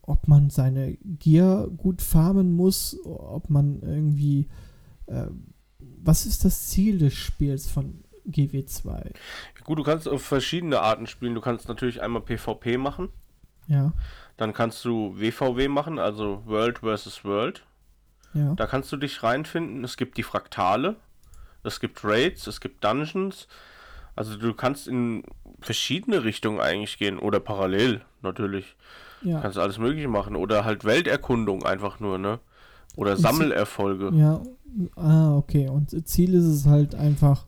[0.03, 4.49] ob man seine Gear gut farmen muss, ob man irgendwie.
[5.07, 5.27] Äh,
[5.79, 9.12] was ist das Ziel des Spiels von GW2?
[9.64, 11.35] Gut, du kannst auf verschiedene Arten spielen.
[11.35, 13.09] Du kannst natürlich einmal PvP machen.
[13.66, 13.93] Ja.
[14.37, 17.64] Dann kannst du WVW machen, also World versus World.
[18.35, 18.55] Ja.
[18.55, 19.83] Da kannst du dich reinfinden.
[19.83, 20.97] Es gibt die Fraktale,
[21.62, 23.49] es gibt Raids, es gibt Dungeons.
[24.14, 25.24] Also du kannst in
[25.67, 28.77] verschiedene Richtungen eigentlich gehen oder parallel natürlich.
[29.23, 29.41] Ja.
[29.41, 32.39] Kannst alles mögliche machen oder halt Welterkundung einfach nur, ne?
[32.97, 34.11] Oder Sammelerfolge.
[34.14, 34.43] Ja,
[34.95, 35.69] ah, okay.
[35.69, 37.47] Und Ziel ist es halt einfach,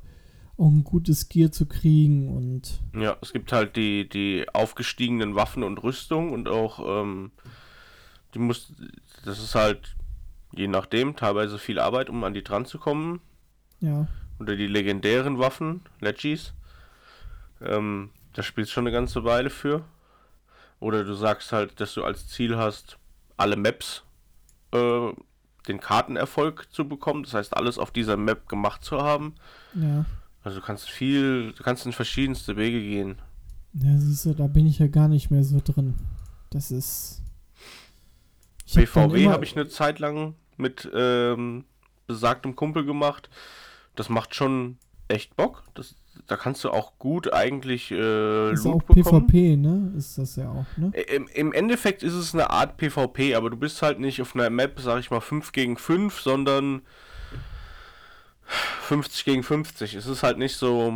[0.58, 2.80] auch ein gutes Gear zu kriegen und.
[2.92, 7.30] Ja, es gibt halt die, die aufgestiegenen Waffen und Rüstung und auch, ähm,
[8.34, 8.72] die muss,
[9.24, 9.96] das ist halt
[10.52, 13.20] je nachdem teilweise viel Arbeit, um an die dran zu kommen.
[13.80, 14.08] Ja.
[14.40, 16.54] Oder die legendären Waffen, Legis.
[17.60, 19.84] Ähm, da spielst du schon eine ganze Weile für.
[20.80, 22.98] Oder du sagst halt, dass du als Ziel hast,
[23.36, 24.04] alle Maps,
[24.72, 25.12] äh,
[25.66, 27.24] den Kartenerfolg zu bekommen.
[27.24, 29.34] Das heißt, alles auf dieser Map gemacht zu haben.
[29.74, 30.04] Ja.
[30.42, 33.18] Also du kannst viel, du kannst in verschiedenste Wege gehen.
[33.74, 35.94] Ja, siehst du, da bin ich ja gar nicht mehr so drin.
[36.50, 37.22] Das ist.
[38.74, 41.64] BVW habe hab ich eine Zeit lang mit ähm,
[42.06, 43.28] besagtem Kumpel gemacht.
[43.94, 44.78] Das macht schon
[45.08, 45.64] echt Bock.
[45.74, 45.94] Das,
[46.26, 49.26] da kannst du auch gut eigentlich äh, ist Loot auch bekommen.
[49.26, 49.92] PvP, ne?
[49.96, 50.90] Ist das ja auch, ne?
[50.90, 54.50] Im, Im Endeffekt ist es eine Art PvP, aber du bist halt nicht auf einer
[54.50, 56.82] Map, sag ich mal, 5 gegen 5, sondern
[58.48, 59.94] 50 gegen 50.
[59.94, 60.92] Es ist halt nicht so.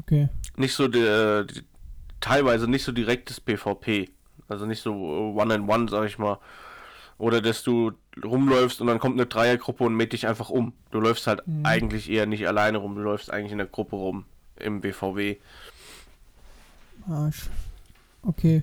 [0.00, 0.28] Okay.
[0.56, 1.46] Nicht so der.
[2.20, 4.10] teilweise nicht so direktes PvP.
[4.48, 6.38] Also nicht so One-and-One, sag ich mal.
[7.18, 7.92] Oder dass du
[8.22, 10.72] rumläufst und dann kommt eine Dreiergruppe und mäht dich einfach um.
[10.90, 11.64] Du läufst halt mhm.
[11.64, 14.24] eigentlich eher nicht alleine rum, du läufst eigentlich in der Gruppe rum
[14.56, 15.36] im BVW.
[17.08, 17.48] Arsch.
[18.22, 18.62] Okay.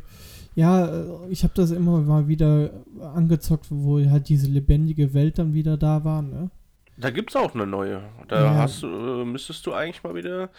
[0.55, 2.71] Ja, äh, ich habe das immer mal wieder
[3.15, 6.49] angezockt, wo halt diese lebendige Welt dann wieder da war, ne?
[6.97, 8.01] Da gibt's auch eine neue.
[8.27, 8.55] Da ja.
[8.55, 8.87] hast, äh,
[9.23, 10.49] müsstest du eigentlich mal wieder.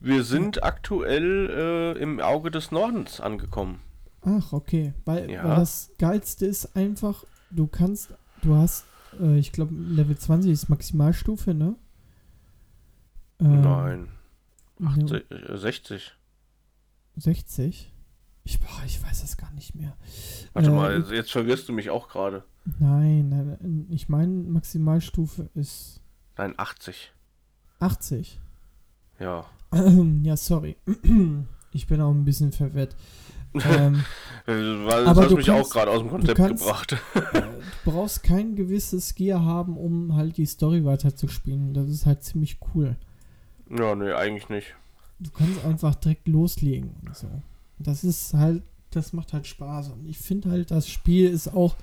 [0.00, 3.80] Wir sind aktuell äh, im Auge des Nordens angekommen.
[4.22, 4.94] Ach, okay.
[5.04, 5.44] Weil, ja.
[5.44, 8.86] weil das Geilste ist einfach, du kannst, du hast,
[9.20, 11.76] äh, ich glaube, Level 20 ist Maximalstufe, ne?
[13.40, 14.08] Ähm, Nein.
[14.84, 16.14] 80, 60.
[17.16, 17.92] 60?
[18.44, 19.96] Ich, boah, ich weiß das gar nicht mehr.
[20.52, 22.44] Warte äh, mal, jetzt verwirrst du mich auch gerade.
[22.78, 26.00] Nein, nein, ich meine, Maximalstufe ist.
[26.36, 27.12] Nein, 80.
[27.80, 28.40] 80?
[29.18, 29.44] Ja.
[30.22, 30.76] ja, sorry.
[31.72, 32.96] ich bin auch ein bisschen verwirrt.
[33.54, 34.04] Ähm,
[34.48, 36.96] Weil das hast mich kannst, auch gerade aus dem Konzept kannst, gebracht.
[37.14, 37.20] Äh,
[37.84, 41.74] du brauchst kein gewisses Gear haben, um halt die Story weiterzuspielen.
[41.74, 42.96] Das ist halt ziemlich cool.
[43.68, 44.74] Ja, nee, eigentlich nicht.
[45.20, 47.28] Du kannst einfach direkt loslegen und so.
[47.78, 49.90] Das ist halt, das macht halt Spaß.
[49.90, 51.76] Und ich finde halt, das Spiel ist auch,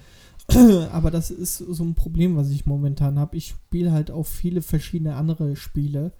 [0.91, 3.37] aber das ist so ein Problem, was ich momentan habe.
[3.37, 6.13] Ich spiele halt auch viele verschiedene andere Spiele.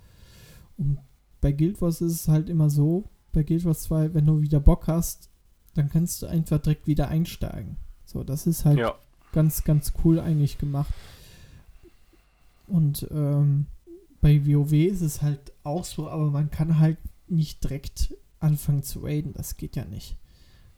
[0.77, 0.99] Und
[1.41, 4.59] bei Guild Wars ist es halt immer so, bei Guild Wars 2, wenn du wieder
[4.59, 5.29] Bock hast,
[5.75, 7.77] dann kannst du einfach direkt wieder einsteigen.
[8.05, 8.95] So, das ist halt ja.
[9.31, 10.93] ganz, ganz cool eigentlich gemacht.
[12.67, 13.67] Und ähm,
[14.21, 16.97] bei WoW ist es halt auch so, aber man kann halt
[17.27, 19.33] nicht direkt anfangen zu raiden.
[19.33, 20.17] Das geht ja nicht.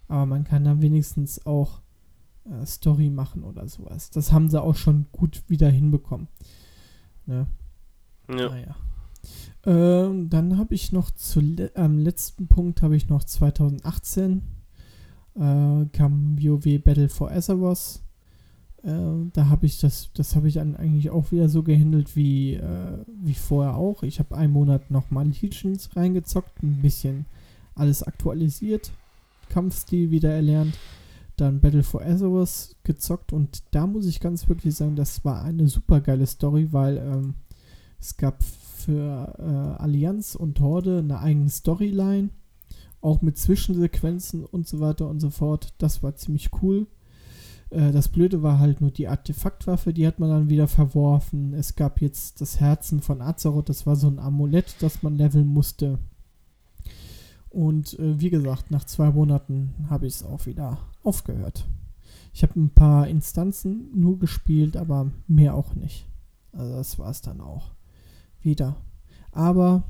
[0.07, 1.81] Aber man kann dann wenigstens auch
[2.45, 4.09] äh, Story machen oder sowas.
[4.09, 6.27] Das haben sie auch schon gut wieder hinbekommen.
[7.25, 7.47] Ne?
[8.29, 8.49] Ja.
[8.49, 8.75] Naja.
[9.65, 11.41] Ähm, dann habe ich noch zu
[11.75, 14.41] am letzten Punkt habe ich noch 2018
[15.37, 18.01] äh, kam WoW Battle for Azeroth.
[18.83, 22.55] Äh, da habe ich das, das habe ich dann eigentlich auch wieder so gehandelt wie,
[22.55, 24.03] äh, wie vorher auch.
[24.03, 27.25] Ich habe einen Monat nochmal Legions reingezockt, ein bisschen
[27.75, 28.91] alles aktualisiert,
[29.49, 30.77] Kampfstil wieder erlernt,
[31.35, 35.67] dann Battle for Azeroth gezockt und da muss ich ganz wirklich sagen, das war eine
[35.67, 37.35] super geile Story, weil ähm,
[37.99, 42.29] es gab für äh, Allianz und Horde eine eigene Storyline
[43.01, 45.73] auch mit Zwischensequenzen und so weiter und so fort.
[45.77, 46.87] Das war ziemlich cool.
[47.69, 51.53] Äh, das Blöde war halt nur die Artefaktwaffe, die hat man dann wieder verworfen.
[51.53, 55.47] Es gab jetzt das Herzen von Azeroth, das war so ein Amulett, das man leveln
[55.47, 55.99] musste.
[57.49, 61.65] Und äh, wie gesagt, nach zwei Monaten habe ich es auch wieder aufgehört.
[62.33, 66.05] Ich habe ein paar Instanzen nur gespielt, aber mehr auch nicht.
[66.51, 67.71] Also das war es dann auch
[68.41, 68.75] wieder.
[69.31, 69.83] Aber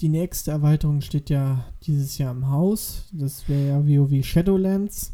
[0.00, 3.08] die nächste Erweiterung steht ja dieses Jahr im Haus.
[3.12, 5.12] Das wäre ja WoW Shadowlands.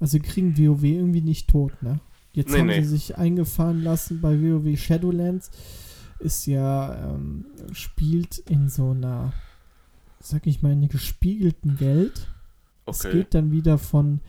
[0.00, 2.00] Also kriegen WoW irgendwie nicht tot, ne?
[2.32, 2.82] Jetzt nee, haben nee.
[2.82, 5.50] sie sich eingefahren lassen bei WoW Shadowlands.
[6.18, 9.32] Ist ja, ähm, spielt in so einer,
[10.20, 12.28] sag ich mal, einer gespiegelten Welt.
[12.86, 13.08] Okay.
[13.08, 14.20] Es geht dann wieder von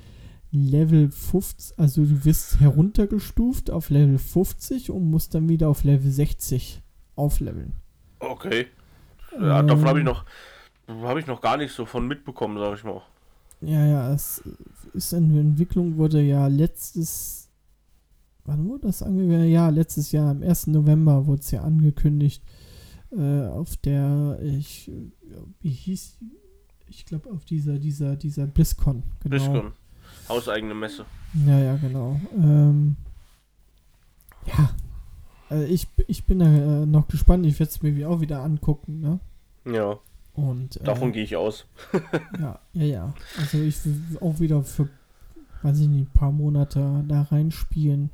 [0.51, 6.11] Level 50, also du wirst heruntergestuft auf Level 50 und musst dann wieder auf Level
[6.11, 6.81] 60
[7.15, 7.73] aufleveln.
[8.19, 8.67] Okay.
[9.39, 10.25] Ja, ähm, davon habe ich noch
[10.87, 13.01] habe ich noch gar nicht so von mitbekommen, sag ich mal.
[13.61, 14.43] Ja, ja, es
[14.93, 17.45] ist in Entwicklung, wurde ja letztes
[18.45, 19.51] wann wurde das angekündigt?
[19.51, 20.67] Ja, letztes Jahr, am 1.
[20.67, 22.43] November wurde es ja angekündigt,
[23.11, 24.91] äh, auf der, ich,
[25.61, 26.17] wie hieß,
[26.87, 29.03] ich glaube auf dieser, dieser, dieser BlizzCon.
[29.23, 29.29] Genau.
[29.29, 29.73] BlizzCon,
[30.29, 31.05] hauseigene Messe.
[31.45, 32.19] Ja, ja, genau.
[32.35, 32.95] Ähm,
[34.45, 34.69] ja,
[35.49, 37.45] also ich, ich bin da äh, noch gespannt.
[37.45, 39.19] Ich werde es mir auch wieder angucken, ne?
[39.65, 39.99] Ja.
[40.33, 41.65] Und, äh, Davon gehe ich aus.
[42.39, 43.13] ja, ja, ja.
[43.39, 44.89] Also ich will auch wieder für,
[45.61, 48.09] weiß ich nicht, ein paar Monate da reinspielen.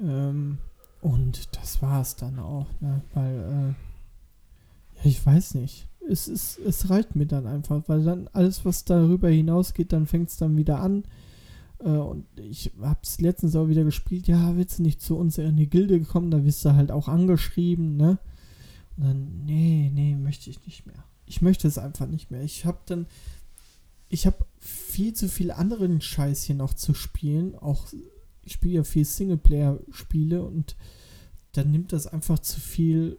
[0.00, 0.58] Ähm,
[1.02, 3.02] und das war es dann auch, ne?
[3.12, 5.86] Weil, äh, ja, ich weiß nicht.
[6.08, 10.30] Es, ist, es reicht mir dann einfach, weil dann alles, was darüber hinausgeht, dann fängt
[10.30, 11.04] es dann wieder an.
[11.80, 15.56] Äh, und ich hab's letztens auch wieder gespielt, ja, willst du nicht zu uns in
[15.56, 16.30] die Gilde kommen?
[16.30, 18.18] Da wirst du halt auch angeschrieben, ne?
[18.96, 21.04] Und dann, nee, nee, möchte ich nicht mehr.
[21.26, 22.42] Ich möchte es einfach nicht mehr.
[22.42, 23.06] Ich hab dann,
[24.08, 27.56] ich hab viel zu viel anderen Scheiß hier noch zu spielen.
[27.56, 27.86] Auch,
[28.42, 30.76] ich spiele ja viel Singleplayer-Spiele und
[31.52, 33.18] dann nimmt das einfach zu viel,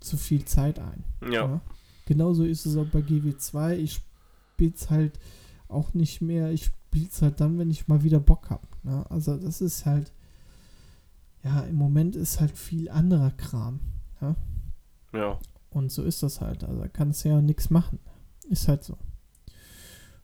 [0.00, 1.04] zu viel Zeit ein.
[1.22, 1.30] Ja.
[1.30, 1.60] ja?
[2.06, 3.76] Genauso ist es auch bei GW2.
[3.76, 4.00] Ich
[4.54, 5.20] spiele es halt
[5.68, 6.50] auch nicht mehr.
[6.50, 8.66] Ich spiele es halt dann, wenn ich mal wieder Bock habe.
[8.82, 9.08] Ne?
[9.10, 10.12] Also das ist halt,
[11.44, 13.78] ja, im Moment ist halt viel anderer Kram.
[14.20, 14.34] Ja.
[15.12, 15.38] ja.
[15.70, 16.64] Und so ist das halt.
[16.64, 18.00] Also kannst ja nichts machen.
[18.48, 18.98] Ist halt so.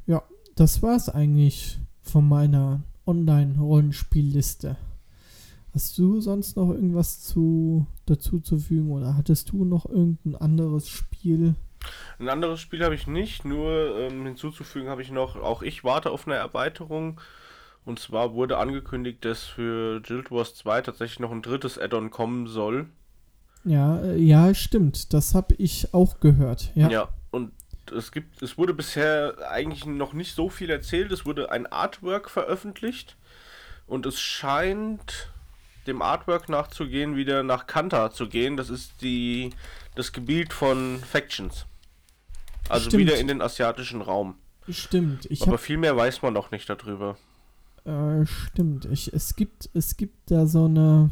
[0.06, 0.24] Ja,
[0.56, 4.76] das war es eigentlich von meiner Online-Rollenspielliste.
[5.72, 10.88] Hast du sonst noch irgendwas zu, dazu zu fügen oder hattest du noch irgendein anderes
[10.88, 11.54] Spiel?
[12.18, 16.10] Ein anderes Spiel habe ich nicht, nur ähm, hinzuzufügen habe ich noch, auch ich warte
[16.10, 17.20] auf eine Erweiterung.
[17.84, 22.48] Und zwar wurde angekündigt, dass für Guild Wars 2 tatsächlich noch ein drittes Add-on kommen
[22.48, 22.86] soll.
[23.64, 25.12] Ja, äh, ja, stimmt.
[25.12, 26.72] Das habe ich auch gehört.
[26.74, 26.88] Ja.
[26.88, 27.52] ja, und
[27.94, 31.12] es gibt, es wurde bisher eigentlich noch nicht so viel erzählt.
[31.12, 33.16] Es wurde ein Artwork veröffentlicht
[33.86, 35.30] und es scheint
[35.86, 38.56] dem Artwork nachzugehen, wieder nach Kanta zu gehen.
[38.56, 39.50] Das ist die,
[39.96, 41.66] das Gebiet von Factions.
[42.68, 43.00] Also Stimmt.
[43.00, 44.34] wieder in den asiatischen Raum.
[44.68, 45.26] Stimmt.
[45.30, 47.16] Ich Aber viel mehr weiß man noch nicht darüber.
[47.84, 48.84] Äh, stimmt.
[48.86, 51.10] Ich, es gibt, es gibt da so eine.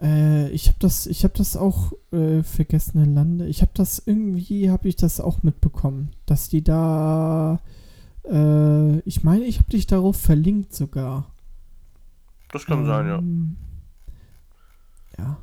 [0.00, 3.46] Äh, ich habe das, ich habe das auch äh, vergessene Lande.
[3.46, 7.60] Ich habe das irgendwie, habe ich das auch mitbekommen, dass die da.
[8.24, 11.30] Äh, ich meine, ich habe dich darauf verlinkt sogar.
[12.50, 13.18] Das kann ähm, sein, ja.
[13.18, 13.56] Ähm,
[15.18, 15.38] ja,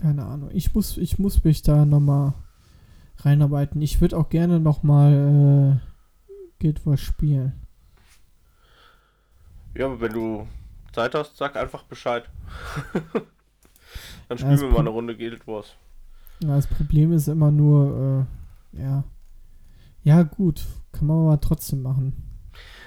[0.00, 0.50] keine Ahnung.
[0.52, 2.34] Ich muss, ich muss mich da nochmal
[3.18, 3.82] reinarbeiten.
[3.82, 7.52] Ich würde auch gerne nochmal äh, Guild Wars spielen.
[9.74, 10.46] Ja, wenn du
[10.92, 12.28] Zeit hast, sag einfach Bescheid.
[14.28, 15.74] Dann spielen ja, wir mal eine Runde Guild Wars.
[16.40, 18.26] Ja, das Problem ist immer nur,
[18.74, 19.04] äh, ja.
[20.04, 22.40] Ja, gut, kann man aber trotzdem machen.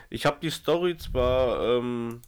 [0.10, 2.22] Ich habe die Story zwar ähm,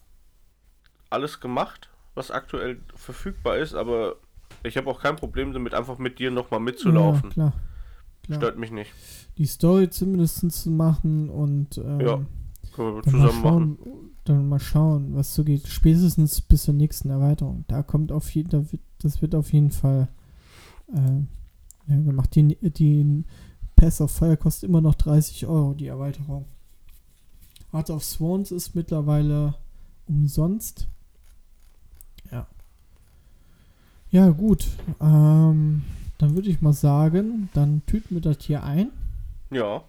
[1.10, 4.16] alles gemacht, was aktuell verfügbar ist, aber
[4.64, 7.30] ich habe auch kein Problem damit, einfach mit dir nochmal mitzulaufen.
[7.30, 7.52] Ja, klar,
[8.22, 8.38] klar.
[8.38, 8.90] Stört mich nicht.
[9.38, 12.20] Die Story zumindest zu machen und ähm, ja,
[12.74, 14.10] können wir zusammen schauen, machen.
[14.24, 15.66] Dann mal schauen, was so geht.
[15.66, 17.64] Spätestens bis zur nächsten Erweiterung.
[17.68, 20.08] Da kommt auf jeden da wird, das wird auf jeden Fall
[20.92, 22.34] äh, ja, gemacht.
[22.34, 23.24] Die, die
[23.76, 26.46] Pass of Fire kostet immer noch 30 Euro, die Erweiterung.
[27.72, 29.56] Art of Swans ist mittlerweile
[30.06, 30.88] umsonst.
[32.30, 32.46] Ja.
[34.14, 34.68] Ja, gut.
[35.00, 35.82] Ähm,
[36.18, 38.92] dann würde ich mal sagen, dann tüten wir das hier ein.
[39.50, 39.82] Ja.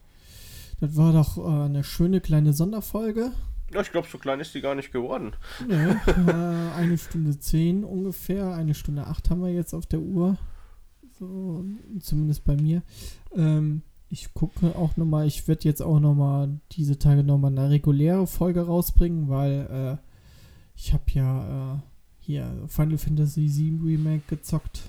[0.79, 3.33] Das war doch äh, eine schöne kleine Sonderfolge.
[3.71, 5.33] Ja, ich glaube, so klein ist die gar nicht geworden.
[5.67, 10.39] Nee, äh, eine Stunde zehn ungefähr, eine Stunde acht haben wir jetzt auf der Uhr.
[11.19, 11.63] So,
[11.99, 12.81] zumindest bei mir.
[13.35, 18.25] Ähm, ich gucke auch nochmal, ich werde jetzt auch nochmal diese Tage nochmal eine reguläre
[18.25, 20.09] Folge rausbringen, weil äh,
[20.75, 21.79] ich habe ja äh,
[22.25, 24.81] hier Final Fantasy VII Remake gezockt,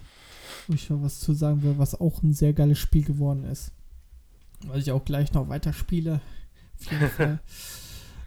[0.66, 3.72] wo ich noch was zu sagen will, was auch ein sehr geiles Spiel geworden ist.
[4.66, 6.20] Weil ich auch gleich noch weiterspiele.
[6.80, 7.40] Auf jeden Fall.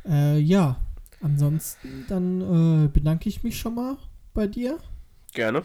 [0.06, 0.80] äh, ja,
[1.22, 3.98] ansonsten dann äh, bedanke ich mich schon mal
[4.34, 4.78] bei dir.
[5.34, 5.64] Gerne.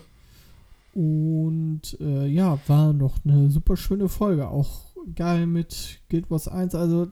[0.95, 4.49] Und äh, ja, war noch eine super schöne Folge.
[4.49, 6.75] Auch geil mit Guild Wars 1.
[6.75, 7.11] Also,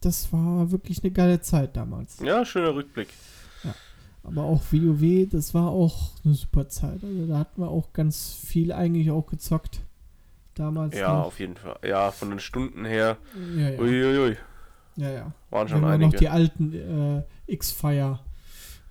[0.00, 2.20] das war wirklich eine geile Zeit damals.
[2.20, 3.08] Ja, schöner Rückblick.
[4.26, 7.02] Aber auch WoW, das war auch eine super Zeit.
[7.02, 9.80] Also, da hatten wir auch ganz viel eigentlich auch gezockt
[10.54, 10.96] damals.
[10.96, 11.26] Ja, noch.
[11.26, 11.78] auf jeden Fall.
[11.84, 13.18] Ja, von den Stunden her.
[13.56, 13.78] Ja, ja.
[13.78, 14.36] Uiuiui.
[14.96, 15.32] Ja, ja.
[15.50, 16.10] Waren schon einige.
[16.10, 18.18] noch die alten äh, X-Fire.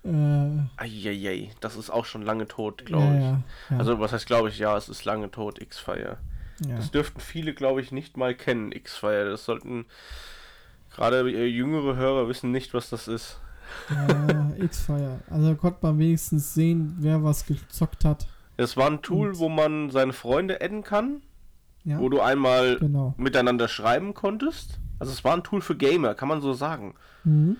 [0.03, 3.23] Äh, Eieiei, das ist auch schon lange tot, glaube ja, ich.
[3.23, 3.77] Ja, ja.
[3.77, 6.17] Also, was heißt, glaube ich, ja, es ist lange tot, X-Fire.
[6.59, 9.29] Das dürften viele, glaube ich, nicht mal kennen, X-Fire.
[9.29, 9.85] Das sollten
[10.89, 13.41] gerade äh, jüngere Hörer wissen nicht, was das ist.
[13.89, 15.19] Ja, X-Fire.
[15.29, 18.27] Also konnte man wenigstens sehen, wer was gezockt hat.
[18.57, 21.21] Es war ein Tool, Und wo man seine Freunde adden kann
[21.85, 21.99] ja.
[21.99, 23.13] wo du einmal genau.
[23.17, 24.79] miteinander schreiben konntest.
[24.99, 26.95] Also es war ein Tool für Gamer, kann man so sagen.
[27.23, 27.57] Mhm.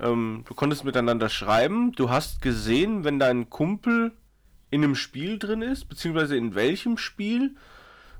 [0.00, 4.12] Ähm, du konntest miteinander schreiben, du hast gesehen, wenn dein Kumpel
[4.70, 7.56] in einem Spiel drin ist, beziehungsweise in welchem Spiel,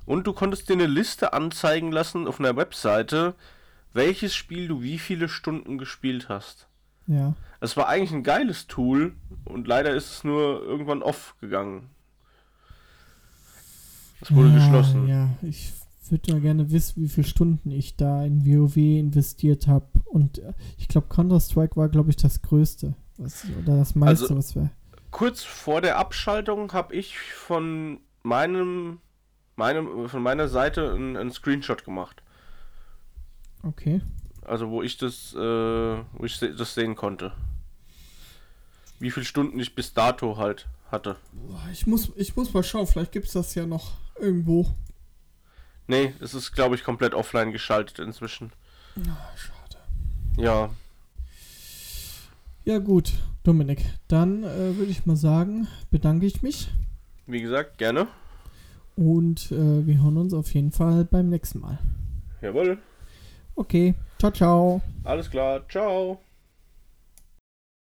[0.05, 3.35] und du konntest dir eine Liste anzeigen lassen auf einer Webseite,
[3.93, 6.67] welches Spiel du wie viele Stunden gespielt hast.
[7.09, 7.33] Ja.
[7.59, 9.13] Es war eigentlich ein geiles Tool
[9.43, 11.89] und leider ist es nur irgendwann off gegangen.
[14.21, 15.07] Es wurde ja, geschlossen.
[15.07, 15.73] Ja, ich
[16.09, 19.87] würde ja gerne wissen, wie viele Stunden ich da in WoW investiert habe.
[20.05, 22.93] Und äh, ich glaube, Counter-Strike war, glaube ich, das Größte.
[23.17, 24.69] Was, oder das meiste, also, was wir.
[25.11, 28.99] Kurz vor der Abschaltung habe ich von meinem,
[29.55, 32.21] meinem, von meiner Seite einen Screenshot gemacht.
[33.63, 34.01] Okay.
[34.49, 37.31] Also wo ich das, äh, wo ich das sehen konnte.
[38.97, 41.17] Wie viele Stunden ich bis dato halt hatte.
[41.71, 44.65] Ich muss, ich muss mal schauen, vielleicht gibt es das ja noch irgendwo.
[45.85, 48.51] Nee, es ist, glaube ich, komplett offline geschaltet inzwischen.
[48.97, 49.77] Oh, schade.
[50.37, 50.71] Ja.
[52.65, 53.13] Ja, gut,
[53.43, 53.85] Dominik.
[54.07, 56.71] Dann äh, würde ich mal sagen, bedanke ich mich.
[57.27, 58.07] Wie gesagt, gerne.
[58.95, 61.77] Und äh, wir hören uns auf jeden Fall beim nächsten Mal.
[62.41, 62.79] Jawohl.
[63.55, 64.81] Okay, ciao, ciao.
[65.05, 66.19] Alles klar, ciao.